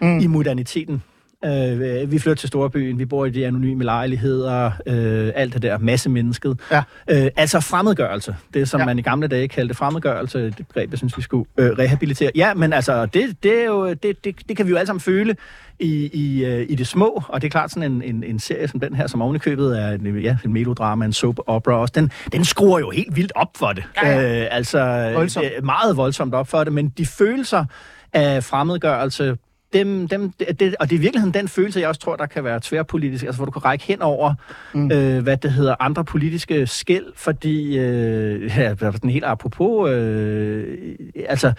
[0.00, 0.18] mm.
[0.18, 1.02] i moderniteten.
[1.44, 5.78] Øh, vi flytter til Storbyen, vi bor i de anonyme lejligheder, øh, alt det der,
[5.78, 6.60] masse mennesket.
[6.70, 6.82] Ja.
[7.10, 8.86] Øh, altså fremmedgørelse, det som ja.
[8.86, 12.30] man i gamle dage kaldte fremmedgørelse, det begreb, jeg synes, vi skulle øh, rehabilitere.
[12.34, 15.00] Ja, men altså, det, det, er jo, det, det, det kan vi jo alle sammen
[15.00, 15.36] føle
[15.78, 18.68] i, i, øh, i det små, og det er klart sådan en, en, en serie
[18.68, 22.12] som den her, som ovenikøbet er en, ja, en melodrama, en soap opera også, den,
[22.32, 23.84] den skruer jo helt vildt op for det.
[24.02, 24.42] Ja, ja.
[24.42, 25.46] Øh, altså, voldsomt.
[25.62, 27.64] meget voldsomt op for det, men de følelser
[28.12, 29.36] af fremmedgørelse
[29.72, 32.44] dem, dem, det, og det er i virkeligheden den følelse, jeg også tror, der kan
[32.44, 34.34] være tværpolitisk, altså hvor du kan række hen over,
[34.74, 34.92] mm.
[34.92, 40.94] øh, hvad det hedder, andre politiske skæld, fordi, øh, ja, sådan helt apropos, øh,
[41.28, 41.52] altså,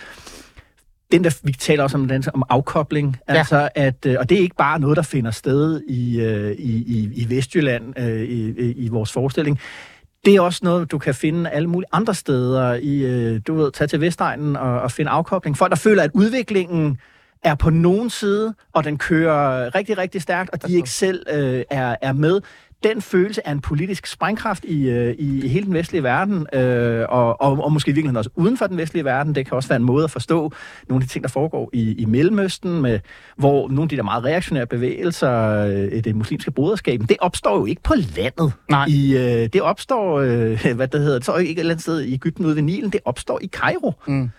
[1.11, 3.33] den der, vi taler også om, den, om afkobling, ja.
[3.33, 6.75] altså at, øh, og det er ikke bare noget, der finder sted i, øh, i,
[6.75, 9.59] i, i Vestjylland, øh, i, i vores forestilling,
[10.25, 13.87] det er også noget, du kan finde alle mulige andre steder i, du ved, tage
[13.87, 15.57] til Vestegnen og, og finde afkobling.
[15.57, 16.97] Folk, der føler, at udviklingen
[17.43, 21.63] er på nogen side, og den kører rigtig, rigtig stærkt, og de ikke selv øh,
[21.69, 22.41] er, er med.
[22.83, 27.41] Den følelse af en politisk sprængkraft i, øh, i hele den vestlige verden, øh, og,
[27.41, 29.75] og, og måske i virkeligheden også uden for den vestlige verden, det kan også være
[29.75, 30.51] en måde at forstå
[30.89, 32.99] nogle af de ting, der foregår i, i Mellemøsten, med,
[33.35, 37.65] hvor nogle af de der meget reaktionære bevægelser, øh, det muslimske broderskab, det opstår jo
[37.65, 38.53] ikke på landet.
[38.69, 38.85] Nej.
[38.89, 42.13] I, øh, det opstår, øh, hvad det hedder, så ikke et eller andet sted i
[42.13, 43.93] Ægypten ude ved Nilen, det opstår i Kairo.
[44.07, 44.31] Mm.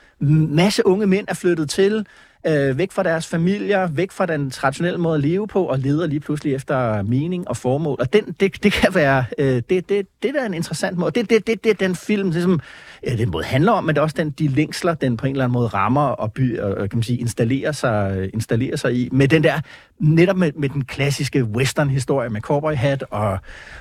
[0.51, 2.07] Masse unge mænd er flyttet til,
[2.47, 6.07] øh, væk fra deres familier, væk fra den traditionelle måde at leve på, og leder
[6.07, 7.97] lige pludselig efter mening og formål.
[8.01, 11.11] Og den, det, det kan være, øh, det, det, det der er en interessant måde.
[11.11, 12.61] Det, det, det, det den film, ligesom, det
[13.05, 15.27] som, øh, den måde handler om, men det er også den, de længsler, den på
[15.27, 18.77] en eller anden måde rammer og, by, og kan man sige, installerer, sig, øh, installerer
[18.77, 19.09] sig i.
[19.13, 19.61] Med den der,
[19.99, 23.39] netop med, med den klassiske western-historie med cowboy hat og,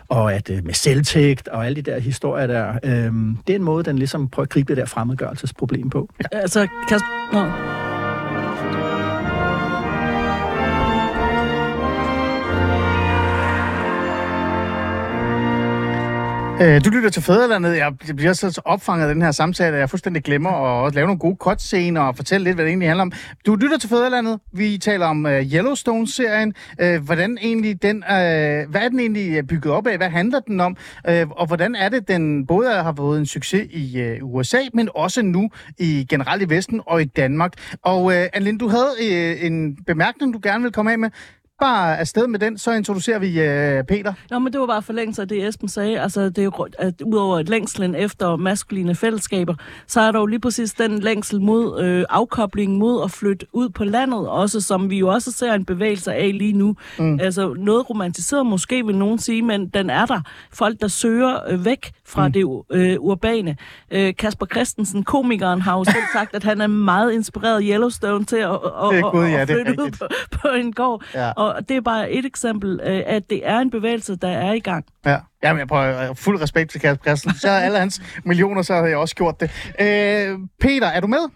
[0.07, 2.79] og at, øh, med selvtægt og alle de der historier der.
[2.83, 3.11] Øh,
[3.47, 6.09] det er en måde, den ligesom prøver at gribe det der fremmedgørelsesproblem på.
[6.33, 6.39] Ja.
[6.39, 7.80] Altså, Kasper...
[16.61, 17.77] Øh, du lytter til Fæderlandet.
[17.77, 21.19] Jeg bliver så opfanget af den her samtale, at jeg fuldstændig glemmer at lave nogle
[21.19, 23.11] gode cutscener og fortælle lidt, hvad det egentlig handler om.
[23.45, 24.39] Du lytter til Fæderlandet.
[24.53, 26.53] Vi taler om uh, Yellowstone-serien.
[26.83, 29.97] Uh, hvordan egentlig den, uh, hvad er den egentlig bygget op af?
[29.97, 30.77] Hvad handler den om?
[31.09, 34.89] Uh, og hvordan er det, den både har fået en succes i uh, USA, men
[34.95, 35.49] også nu
[35.79, 37.53] i generelt i Vesten og i Danmark?
[37.81, 41.09] Og uh, Anne du havde uh, en bemærkning, du gerne vil komme af med
[41.61, 44.13] bare afsted med den, så introducerer vi uh, Peter.
[44.29, 46.01] Nå, men det var bare forlængelse af det, Esben sagde.
[46.01, 49.55] Altså, det er jo, at udover et længslen efter maskuline fællesskaber,
[49.87, 53.69] så er der jo lige præcis den længsel mod øh, afkoblingen, mod at flytte ud
[53.69, 56.75] på landet, også som vi jo også ser en bevægelse af lige nu.
[56.99, 57.19] Mm.
[57.19, 60.21] Altså, noget romantiseret måske, vil nogen sige, men den er der.
[60.53, 62.33] Folk, der søger øh, væk fra mm.
[62.33, 63.57] det øh, urbane.
[63.91, 68.35] Øh, Kasper Christensen, komikeren, har jo selv sagt, at han er meget inspireret Yellowstone til
[68.35, 71.03] at, at, at, ja, at flytte ud på, på en gård.
[71.13, 71.31] Ja.
[71.31, 74.53] Og, og det er bare et eksempel, øh, at det er en bevægelse, der er
[74.53, 74.85] i gang.
[75.05, 77.39] Ja, Jamen, jeg prøver fuld respekt til Kasper Christensen.
[77.39, 79.51] Så alle hans millioner, så havde jeg også gjort det.
[79.79, 81.29] Øh, Peter, er du med?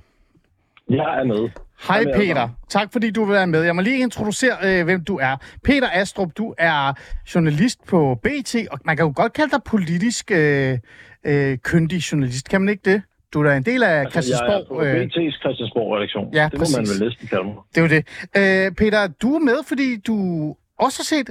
[0.89, 1.49] Jeg er med.
[1.87, 2.49] Hej er med, Peter.
[2.69, 3.61] Tak fordi du vil være med.
[3.63, 5.35] Jeg må lige introducere, øh, hvem du er.
[5.63, 6.93] Peter Astrup, du er
[7.35, 10.79] journalist på BT, og man kan jo godt kalde dig politisk øh,
[11.25, 12.49] øh, kyndig journalist.
[12.49, 13.01] Kan man ikke det?
[13.35, 14.67] Du er da en del af Altså, jeg er Christiansborg.
[14.67, 16.25] på øh, BT's Christiansborg-redaktion.
[16.33, 16.77] Ja, det må præcis.
[16.77, 17.55] man vel næsten kalde mig.
[17.75, 18.03] Det er jo det.
[18.39, 20.15] Øh, Peter, du er med, fordi du
[20.85, 21.29] også har set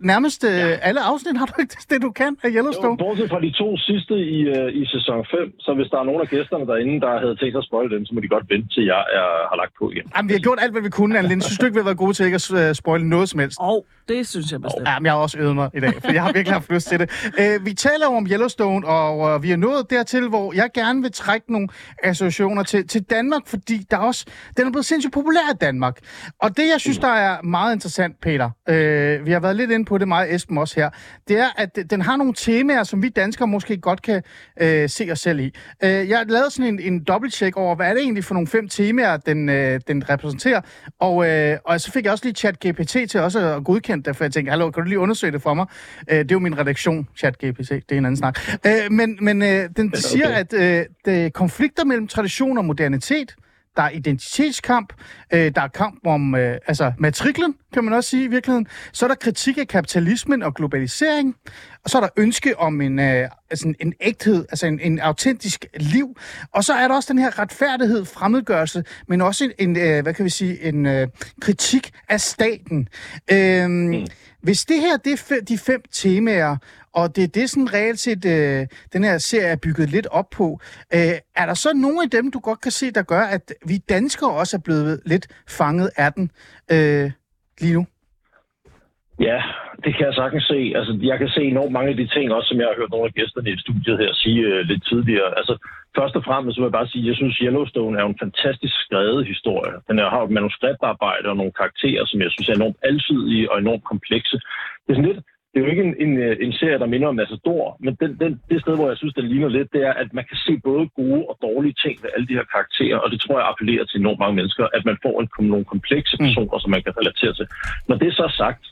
[0.00, 0.88] nærmest øh, ja.
[0.88, 1.36] alle afsnit.
[1.36, 2.96] Har du ikke det, du kan af Jo, Yellowstone?
[2.96, 6.20] bortset fra de to sidste i, uh, i sæson 5, så hvis der er nogen
[6.20, 8.68] af gæsterne derinde, der havde tænkt sig at spoil dem, så må de godt vente
[8.74, 10.06] til jeg er, har lagt på igen.
[10.16, 11.42] Jamen, vi har gjort alt, hvad vi kunne, Anne Linde.
[11.44, 13.58] Synes du ikke, vi har været gode til ikke at øh, spoile noget som helst?
[13.60, 13.78] Og
[14.10, 14.88] det synes jeg bestemt.
[14.88, 16.88] Ja, men jeg har også øvet mig i dag, for jeg har virkelig haft lyst
[16.88, 17.08] til det.
[17.40, 21.02] Øh, vi taler jo om Yellowstone, og øh, vi er nået dertil, hvor jeg gerne
[21.02, 21.68] vil trække nogle
[22.02, 24.26] associationer til, til Danmark, fordi der er også,
[24.56, 25.96] den er blevet sindssygt populær i Danmark.
[26.38, 29.84] Og det, jeg synes, der er meget interessant, Peter, øh, vi har været lidt inde
[29.90, 30.90] på det meget, Esben også her,
[31.28, 34.22] det er, at den har nogle temaer, som vi danskere måske godt kan
[34.60, 35.54] øh, se os selv i.
[35.84, 38.46] Øh, jeg har lavet sådan en, en dobbeltcheck over, hvad er det egentlig for nogle
[38.46, 40.60] fem temaer, den, øh, den repræsenterer,
[41.00, 44.16] og, øh, og så fik jeg også lige chat GPT til også at godkende det,
[44.16, 45.66] for jeg tænkte, hallo, kan du lige undersøge det for mig?
[46.10, 48.38] Øh, det er jo min redaktion, chat GPT, det er en anden snak.
[48.66, 53.36] Øh, men men øh, den siger, at øh, det er konflikter mellem tradition og modernitet,
[53.76, 54.92] der er identitetskamp,
[55.32, 58.66] øh, der er kamp om øh, altså matriklen, kan man også sige i virkeligheden.
[58.92, 61.34] Så er der kritik af kapitalismen og globalisering,
[61.84, 65.66] og så er der ønske om en, øh, altså en ægthed, altså en, en autentisk
[65.76, 66.16] liv.
[66.54, 70.14] Og så er der også den her retfærdighed, fremmedgørelse, men også en, en øh, hvad
[70.14, 71.08] kan vi sige, en øh,
[71.40, 72.88] kritik af staten.
[73.32, 74.06] Øh, mm.
[74.42, 76.56] Hvis det her, det er de fem temaer,
[76.94, 80.30] og det er det sådan reelt set, øh, den her serie er bygget lidt op
[80.30, 80.60] på,
[80.94, 83.78] øh, er der så nogle af dem, du godt kan se, der gør, at vi
[83.78, 86.30] danskere også er blevet lidt fanget af den
[86.72, 87.10] øh,
[87.60, 87.86] lige nu?
[89.20, 89.38] Ja,
[89.84, 90.72] det kan jeg sagtens se.
[90.78, 93.06] Altså, jeg kan se enormt mange af de ting, også som jeg har hørt nogle
[93.06, 95.30] af gæsterne i studiet her sige øh, lidt tidligere.
[95.38, 95.54] Altså,
[95.98, 99.26] først og fremmest vil jeg bare sige, at jeg synes, Yellowstone er en fantastisk skrevet
[99.26, 99.74] historie.
[99.88, 103.84] Den har et manuskriptarbejde og nogle karakterer, som jeg synes er enormt alsidige og enormt
[103.84, 104.36] komplekse.
[104.82, 106.12] Det er sådan lidt, det er jo ikke en, en,
[106.46, 109.28] en serie, der minder om Matador, men den, den, det sted, hvor jeg synes, den
[109.28, 112.26] ligner lidt, det er, at man kan se både gode og dårlige ting ved alle
[112.26, 115.20] de her karakterer, og det tror jeg appellerer til enormt mange mennesker, at man får
[115.20, 116.60] en, nogle komplekse personer, mm.
[116.60, 117.46] som man kan relatere til.
[117.88, 118.64] Når det er så sagt,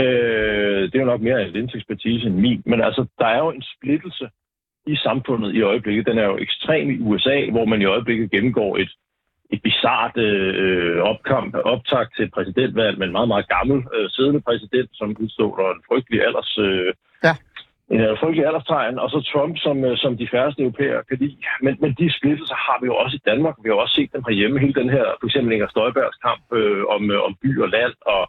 [0.00, 3.50] øh, det er jo nok mere en ekspertise end min, men altså, der er jo
[3.50, 4.26] en splittelse
[4.86, 6.06] i samfundet i øjeblikket.
[6.06, 8.90] Den er jo ekstrem i USA, hvor man i øjeblikket gennemgår et,
[9.50, 14.40] et bizart øh, opkamp, optag til et præsidentvalg med en meget, meget gammel øh, siddende
[14.40, 16.58] præsident, som udstår en frygtelig alders...
[16.58, 16.92] Øh,
[17.24, 17.34] Ja.
[17.94, 21.36] En øh, frygtelig alderstegn, og så Trump, som, øh, som de færreste europæere kan lide.
[21.64, 23.54] Men, men de splittelser har vi jo også i Danmark.
[23.62, 24.60] Vi har også set dem herhjemme.
[24.64, 27.94] Hele den her, for eksempel Inger Støjbergs kamp øh, om, øh, om by og land,
[28.14, 28.22] og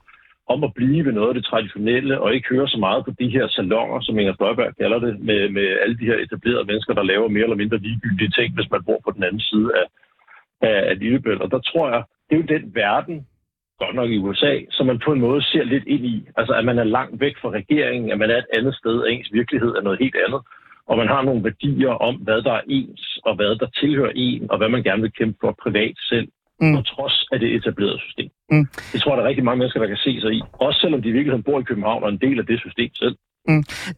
[0.53, 3.29] om at blive ved noget af det traditionelle, og ikke høre så meget på de
[3.29, 7.03] her salonger, som Inger Støjberg kalder det, med, med alle de her etablerede mennesker, der
[7.03, 9.85] laver mere eller mindre ligegyldige ting, hvis man bor på den anden side af,
[10.69, 11.41] af, af Lillebælt.
[11.41, 13.27] Og der tror jeg, det er jo den verden,
[13.79, 16.27] godt nok i USA, som man på en måde ser lidt ind i.
[16.37, 19.11] Altså, at man er langt væk fra regeringen, at man er et andet sted, og
[19.11, 20.41] ens virkelighed er noget helt andet.
[20.87, 24.51] Og man har nogle værdier om, hvad der er ens, og hvad der tilhører en,
[24.51, 26.27] og hvad man gerne vil kæmpe for privat selv,
[26.61, 26.75] Mm.
[26.75, 28.29] på trods af det etablerede system.
[28.51, 28.65] Mm.
[28.93, 30.41] Det tror jeg, der er rigtig mange mennesker, der kan se sig i.
[30.53, 32.91] Også selvom de i virkeligheden bor i København og er en del af det system
[32.93, 33.15] selv.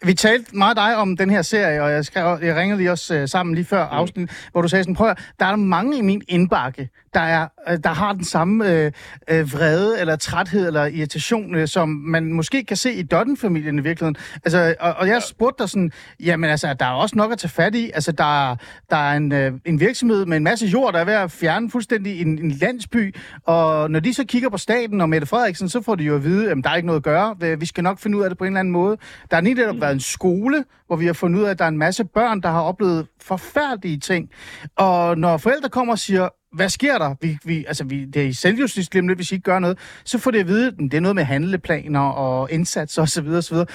[0.04, 3.16] Vi talte meget dig om den her serie, og jeg, skrev, jeg ringede lige også
[3.16, 6.02] øh, sammen lige før afsnit, hvor du sagde sådan, prøv at, der er mange i
[6.02, 8.92] min indbakke, der, er, øh, der har den samme øh,
[9.30, 13.82] øh, vrede, eller træthed, eller irritation, øh, som man måske kan se i Dodden-familien i
[13.82, 14.16] virkeligheden.
[14.46, 17.50] Altså, og, og jeg spurgte dig sådan, jamen altså, der er også nok at tage
[17.50, 17.92] fat i.
[17.94, 18.56] Altså, der,
[18.90, 21.72] der er en, øh, en virksomhed med en masse jord, der er ved at fjerne
[21.72, 25.82] fuldstændig en, en landsby, og når de så kigger på staten og Mette Frederiksen, så
[25.82, 27.60] får de jo at vide, at der er ikke noget at gøre.
[27.60, 28.98] Vi skal nok finde ud af det på en eller anden måde.
[29.32, 31.66] Der har lige netop været en skole, hvor vi har fundet ud af, at der
[31.66, 34.30] er en masse børn, der har oplevet forfærdelige ting.
[34.78, 37.16] Og når forældre kommer og siger, hvad sker der?
[37.22, 39.78] Vi, vi, altså, vi, det er i selvjustitsglimlet, hvis I ikke gør noget.
[40.06, 43.28] Så får det at vide, at det er noget med handleplaner og indsatser osv.
[43.28, 43.58] osv.
[43.58, 43.66] Øh,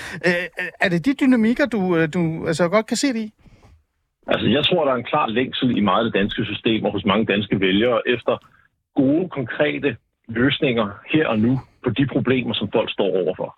[0.61, 3.33] øh, er det de dynamikker, du, øh, du altså, godt kan se det i?
[4.27, 6.93] Altså, jeg tror, der er en klar længsel i meget af det danske system og
[6.93, 8.35] hos mange danske vælgere efter
[8.97, 9.97] gode, konkrete
[10.29, 13.57] løsninger her og nu på de problemer, som folk står overfor.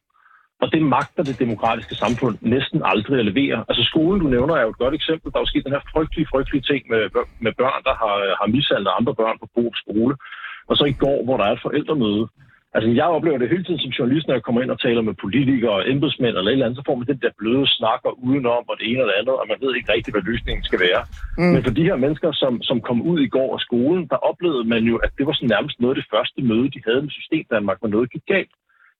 [0.63, 3.59] Og det magter det demokratiske samfund næsten aldrig at levere.
[3.69, 5.33] Altså skolen, du nævner, er jo et godt eksempel.
[5.33, 7.03] Der er jo sket den her frygtelige, frygtelige ting med,
[7.45, 10.15] med børn, der har, har mishandlet andre børn på god skole.
[10.69, 12.27] Og så i går, hvor der er et forældremøde.
[12.77, 15.15] Altså jeg oplever det hele tiden som journalist, når jeg kommer ind og taler med
[15.25, 18.65] politikere og embedsmænd eller et eller andet, så får man den der bløde snakker udenom
[18.71, 21.03] og det ene og det andet, og man ved ikke rigtigt, hvad løsningen skal være.
[21.39, 21.53] Mm.
[21.55, 24.65] Men for de her mennesker, som, som kom ud i går af skolen, der oplevede
[24.73, 27.11] man jo, at det var sådan nærmest noget af det første møde, de havde med
[27.19, 28.55] System Danmark, hvor noget gik galt.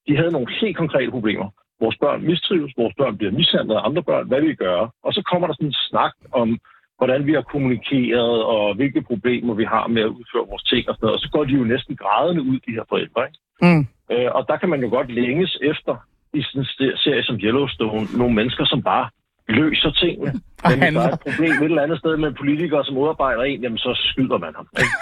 [0.07, 1.47] De havde nogle helt konkrete problemer.
[1.81, 4.27] Vores børn mistrives, vores børn bliver mishandlet af andre børn.
[4.27, 4.89] Hvad vi gøre?
[5.03, 6.59] Og så kommer der sådan en snak om,
[6.97, 10.95] hvordan vi har kommunikeret, og hvilke problemer vi har med at udføre vores ting og
[10.95, 11.17] sådan noget.
[11.17, 13.21] Og så går de jo næsten grædende ud, de her forældre.
[13.27, 13.39] Ikke?
[13.65, 13.83] Mm.
[14.13, 15.95] Øh, og der kan man jo godt længes efter
[16.33, 19.09] i sådan en serie som Yellowstone, nogle mennesker, som bare
[19.49, 20.31] løser tingene.
[20.69, 23.61] Men hvis der er et problem et eller andet sted med politikere, som modarbejder en,
[23.61, 24.67] jamen så skyder man ham.
[24.83, 24.95] Ikke?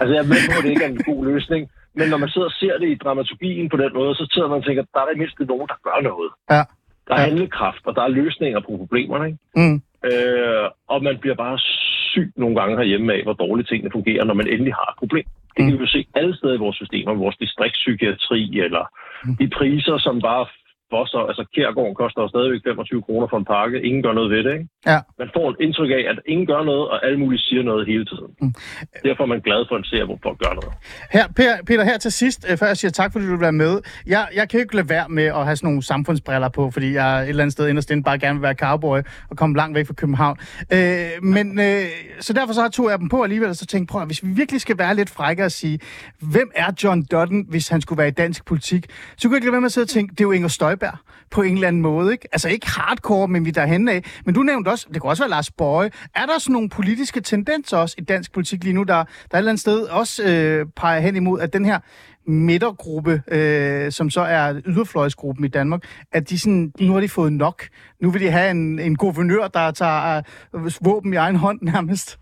[0.00, 2.28] Altså jeg er med på, at det ikke er en god løsning, men når man
[2.28, 5.00] sidder og ser det i dramaturgien på den måde, så sidder man og tænker, der
[5.00, 6.30] er der i mindste nogen, der gør noget.
[6.50, 6.62] Ja.
[7.08, 7.26] Der er Ja.
[7.28, 9.26] handlekraft, og der er løsninger på problemerne.
[9.26, 9.38] Ikke?
[9.56, 9.76] Mm.
[10.10, 11.58] Øh, og man bliver bare
[12.12, 15.24] syg nogle gange herhjemme af, hvor dårligt tingene fungerer, når man endelig har et problem.
[15.56, 18.84] Det kan vi jo se alle steder i vores systemer, vores distriktspsykiatri, eller
[19.40, 20.46] de priser, som bare
[20.94, 21.22] bosser.
[21.30, 23.76] Altså, Kærgården koster jo stadigvæk 25 kroner for en pakke.
[23.88, 24.68] Ingen gør noget ved det, ikke?
[24.92, 24.98] Ja.
[25.22, 28.04] Man får et indtryk af, at ingen gør noget, og alle mulige siger noget hele
[28.12, 28.30] tiden.
[28.42, 28.54] Mm.
[29.06, 30.72] Derfor er man glad for en serie, hvor folk gør noget.
[31.16, 33.58] Her, Per, Peter, her til sidst, øh, før jeg siger tak, fordi du vil være
[33.64, 33.72] med.
[34.06, 37.22] Jeg, jeg kan ikke lade være med at have sådan nogle samfundsbriller på, fordi jeg
[37.22, 38.98] et eller andet sted inderst inde bare gerne vil være cowboy
[39.30, 40.36] og komme langt væk fra København.
[40.72, 40.78] Øh,
[41.22, 41.82] men øh,
[42.20, 44.24] så derfor så har to af dem på alligevel, og så tænkte prøv at, hvis
[44.24, 45.78] vi virkelig skal være lidt frække og sige,
[46.32, 48.86] hvem er John Dutton, hvis han skulle være i dansk politik,
[49.16, 50.48] så kunne jeg ikke lade være med at sidde og tænke, det er jo Inger
[50.48, 50.77] Støjberg
[51.30, 52.28] på en eller anden måde, ikke?
[52.32, 54.02] Altså ikke hardcore, men vi derhen af.
[54.24, 55.90] Men du nævnte også, det kunne også være Lars Bøje.
[56.14, 59.38] Er der sådan nogle politiske tendenser også i dansk politik lige nu, der, der et
[59.38, 61.78] eller andet sted også øh, peger hen imod, at den her
[62.26, 67.32] midtergruppe, øh, som så er yderfløjsgruppen i Danmark, at de sådan, nu har de fået
[67.32, 67.68] nok.
[68.02, 70.22] Nu vil de have en, en guvernør, der tager
[70.54, 72.18] øh, våben i egen hånd nærmest.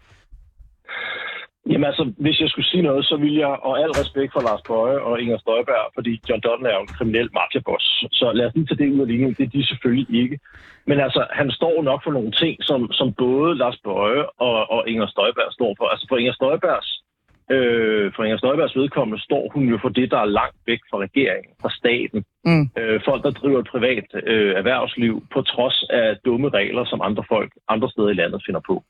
[1.71, 4.63] Jamen altså, hvis jeg skulle sige noget, så vil jeg, og al respekt for Lars
[4.69, 8.55] Bøje og Inger Støjberg, fordi John Dutton er jo en kriminel mafiaboss, så lad os
[8.55, 10.39] lige tage det ud af ligningen, det er de selvfølgelig ikke.
[10.87, 14.89] Men altså, han står nok for nogle ting, som, som både Lars Bøje og, og
[14.89, 15.87] Inger Støjberg står for.
[15.93, 16.91] Altså for Inger Støjbergs,
[17.51, 20.99] øh, for Inger Støjbergs vedkommende står hun jo for det, der er langt væk fra
[20.99, 22.25] regeringen, fra staten.
[22.45, 22.65] Mm.
[22.79, 27.25] Øh, folk, der driver et privat øh, erhvervsliv, på trods af dumme regler, som andre
[27.29, 28.85] folk andre steder i landet finder på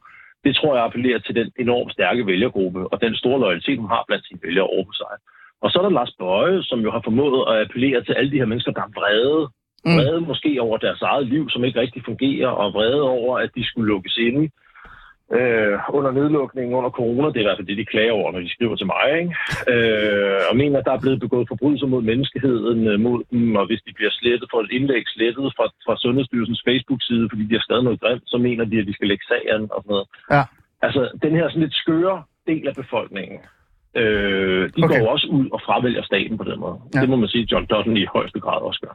[0.47, 4.05] det tror jeg appellerer til den enormt stærke vælgergruppe, og den store loyalitet, hun har
[4.09, 5.15] blandt sine vælgere over på sig.
[5.63, 8.41] Og så er der Lars Bøje, som jo har formået at appellere til alle de
[8.41, 9.43] her mennesker, der er vrede.
[9.85, 9.97] Mm.
[9.99, 13.65] Vrede måske over deres eget liv, som ikke rigtig fungerer, og vrede over, at de
[13.69, 14.51] skulle lukkes inde
[15.33, 17.29] øh, under nedlukningen under corona.
[17.29, 19.05] Det er i hvert fald det, de klager over, når de skriver til mig.
[19.21, 19.33] Ikke?
[19.73, 23.67] Øh, og mener, at der er blevet begået forbrydelser mod menneskeheden øh, mod dem, og
[23.67, 27.65] hvis de bliver slettet, får et indlæg slettet fra, fra Sundhedsstyrelsens Facebook-side, fordi de har
[27.67, 30.09] skrevet noget grimt, så mener de, at de skal lægge sagen og sådan noget.
[30.35, 30.43] Ja.
[30.87, 33.39] Altså, den her sådan lidt skøre del af befolkningen,
[34.03, 34.99] øh, de Okay.
[35.01, 36.77] går også ud og fravælger staten på den måde.
[36.95, 37.01] Ja.
[37.01, 38.95] Det må man sige, at John Dutton i højeste grad også gør.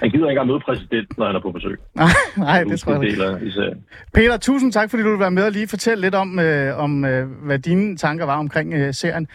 [0.00, 1.76] Han gider ikke engang møde præsidenten, når han er på besøg.
[1.96, 3.76] Nej, nej, det tror jeg ikke.
[4.14, 7.04] Peter, tusind tak, fordi du vil være med og lige fortælle lidt om, øh, om
[7.04, 9.28] øh, hvad dine tanker var omkring øh, serien.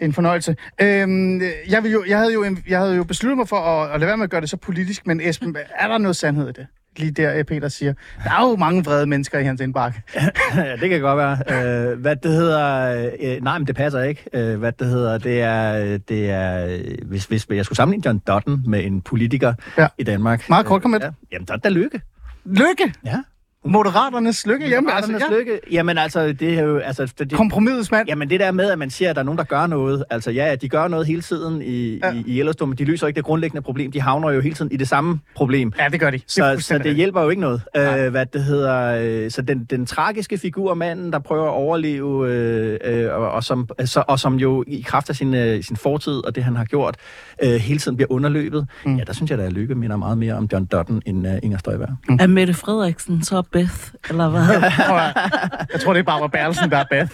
[0.00, 0.56] En fornøjelse.
[0.82, 1.40] Øhm,
[1.70, 4.08] jeg, vil jo, jeg, havde jo, jeg havde jo besluttet mig for at, at lade
[4.08, 6.66] være med at gøre det så politisk, men Esben, er der noget sandhed i det?
[6.98, 7.92] Lige der, øh, Peter siger.
[8.24, 10.02] Der er jo mange vrede mennesker i hans indbakke.
[10.56, 11.90] ja, det kan godt være.
[11.90, 13.08] Øh, hvad det hedder...
[13.20, 14.24] Øh, nej, men det passer ikke.
[14.32, 15.98] Øh, hvad det hedder, det er...
[15.98, 19.86] Det er øh, hvis, hvis jeg skulle sammenligne John Dutton med en politiker Ja.
[19.98, 20.48] i Danmark...
[20.48, 22.00] Meget kort, kom med øh, ja, Jamen, der er da lykke.
[22.44, 22.92] Lykke!
[23.04, 23.22] Ja.
[23.66, 24.94] Moderaternes lykke hjemme.
[24.94, 25.52] Altså, Moderaternes ja.
[25.52, 25.60] lykke.
[25.72, 26.78] Jamen, altså, det er jo...
[26.78, 28.08] Altså, det, det, Kompromisets mand.
[28.08, 30.04] Jamen det der med, at man siger, at der er nogen, der gør noget.
[30.10, 32.12] Altså ja, de gør noget hele tiden i, Ja.
[32.12, 33.92] i, i Yellowstone, men de løser ikke det grundlæggende problem.
[33.92, 35.72] De havner jo hele tiden i det samme problem.
[35.78, 36.18] Ja, det gør de.
[36.18, 37.62] Det Så, så fuldstændig det hjælper jo ikke noget.
[37.76, 42.28] Øh, hvad det hedder, øh, så den, den tragiske figur, manden, der prøver at overleve,
[42.32, 45.76] øh, øh, og, og, som, så, og som jo i kraft af sin, øh, sin
[45.76, 46.96] fortid og det, han har gjort,
[47.42, 48.96] øh, hele tiden bliver underløbet, mm.
[48.96, 51.32] ja, der synes jeg, der er lykke minder meget mere om John Dutton end uh,
[51.42, 51.88] Inger Støjberg.
[52.20, 54.40] Er Mette Frederiksen så Beth, eller hvad?
[55.72, 57.10] Jeg tror, det er Barbara Bertelsen, der er Beth.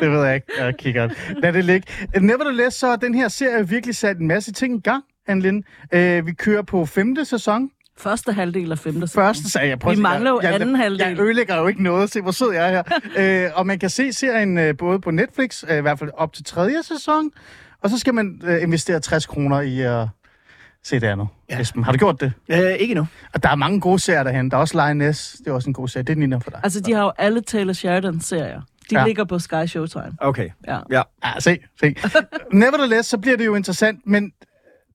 [0.00, 0.46] det ved jeg ikke.
[0.58, 1.08] Jeg kigger.
[1.42, 1.86] Lad det ligge.
[2.20, 5.64] Nevertheless, så er den her serie virkelig sat en masse ting i gang, Anne Lind.
[5.92, 7.70] Øh, vi kører på femte sæson.
[7.98, 9.22] Første halvdel af femte sæson.
[9.22, 9.78] Første sagde jeg.
[9.78, 11.08] Prøv at Vi mangler jo jeg, jeg, anden halvdel.
[11.08, 12.10] Jeg ødelægger jo ikke noget.
[12.10, 12.82] Se, hvor sød jeg er
[13.16, 13.44] her.
[13.46, 16.32] øh, og man kan se serien øh, både på Netflix, øh, i hvert fald op
[16.32, 17.30] til tredje sæson,
[17.82, 20.06] og så skal man øh, investere 60 kroner i at
[20.84, 21.28] se det andet.
[21.50, 21.60] Ja.
[21.60, 22.32] Esben, har du gjort det?
[22.48, 23.06] Øh, ikke nu.
[23.34, 24.50] Og der er mange gode serier derhen.
[24.50, 25.32] Der er også Lioness.
[25.38, 26.04] Det er også en god serie.
[26.04, 26.60] Det er Nina for dig.
[26.62, 28.60] Altså, de har jo alle Taylor Sheridan-serier.
[28.90, 29.06] De ja.
[29.06, 30.12] ligger på Sky Showtime.
[30.18, 30.50] Okay.
[30.66, 30.78] Ja.
[30.90, 31.02] Ja.
[31.24, 31.94] Ja, se, se.
[32.52, 34.32] Nevertheless, så bliver det jo interessant, men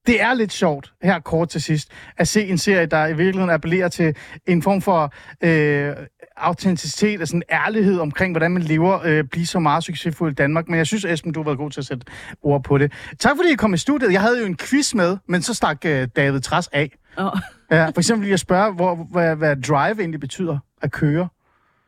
[0.07, 3.49] det er lidt sjovt, her kort til sidst, at se en serie, der i virkeligheden
[3.49, 4.15] appellerer til
[4.47, 5.95] en form for øh,
[6.37, 10.67] autenticitet og sådan ærlighed omkring, hvordan man lever, øh, blive så meget succesfuld i Danmark.
[10.67, 12.05] Men jeg synes, Esben, du har været god til at sætte
[12.41, 12.91] ord på det.
[13.19, 14.11] Tak fordi I kom i studiet.
[14.13, 16.91] Jeg havde jo en quiz med, men så stak øh, David Træs af.
[17.17, 17.31] Oh.
[17.71, 21.27] Ja, for eksempel lige at spørge, hvor, hvad, hvad drive egentlig betyder at køre.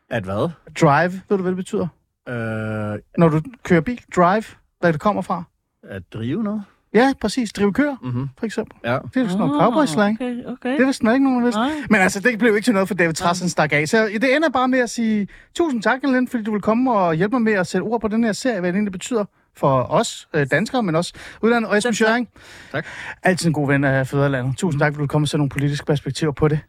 [0.10, 0.50] At hvad?
[0.82, 1.88] Drive, ved du, hvad det betyder?
[2.30, 4.44] Øh, Når du kører bil, drive,
[4.80, 5.44] hvad det kommer fra?
[5.84, 6.64] at drive noget?
[6.94, 7.54] Ja, præcis.
[7.54, 8.30] Drive køer, Mhm.
[8.40, 8.78] for eksempel.
[8.84, 8.98] Ja.
[9.14, 10.18] Det er sådan noget cowboy-slang.
[10.22, 10.72] Okay, okay.
[10.72, 11.60] Det er nok ikke nogen, der vidste.
[11.60, 11.72] Nej.
[11.90, 13.88] Men altså, det blev ikke til noget for David Trassen stak af.
[13.88, 17.16] Så det ender bare med at sige tusind tak, Lind, fordi du vil komme og
[17.16, 19.26] hjælpe mig med at sætte ord på den her serie, hvad det egentlig betyder
[19.58, 21.72] for os øh, danskere, men også udlandet.
[21.72, 21.94] Og Esben.
[21.94, 22.28] Schøring,
[22.72, 22.86] Tak.
[23.24, 24.58] altid en god ven af Fæderlandet.
[24.58, 26.60] Tusind tak, fordi du vil komme og sætte nogle politiske perspektiver på det.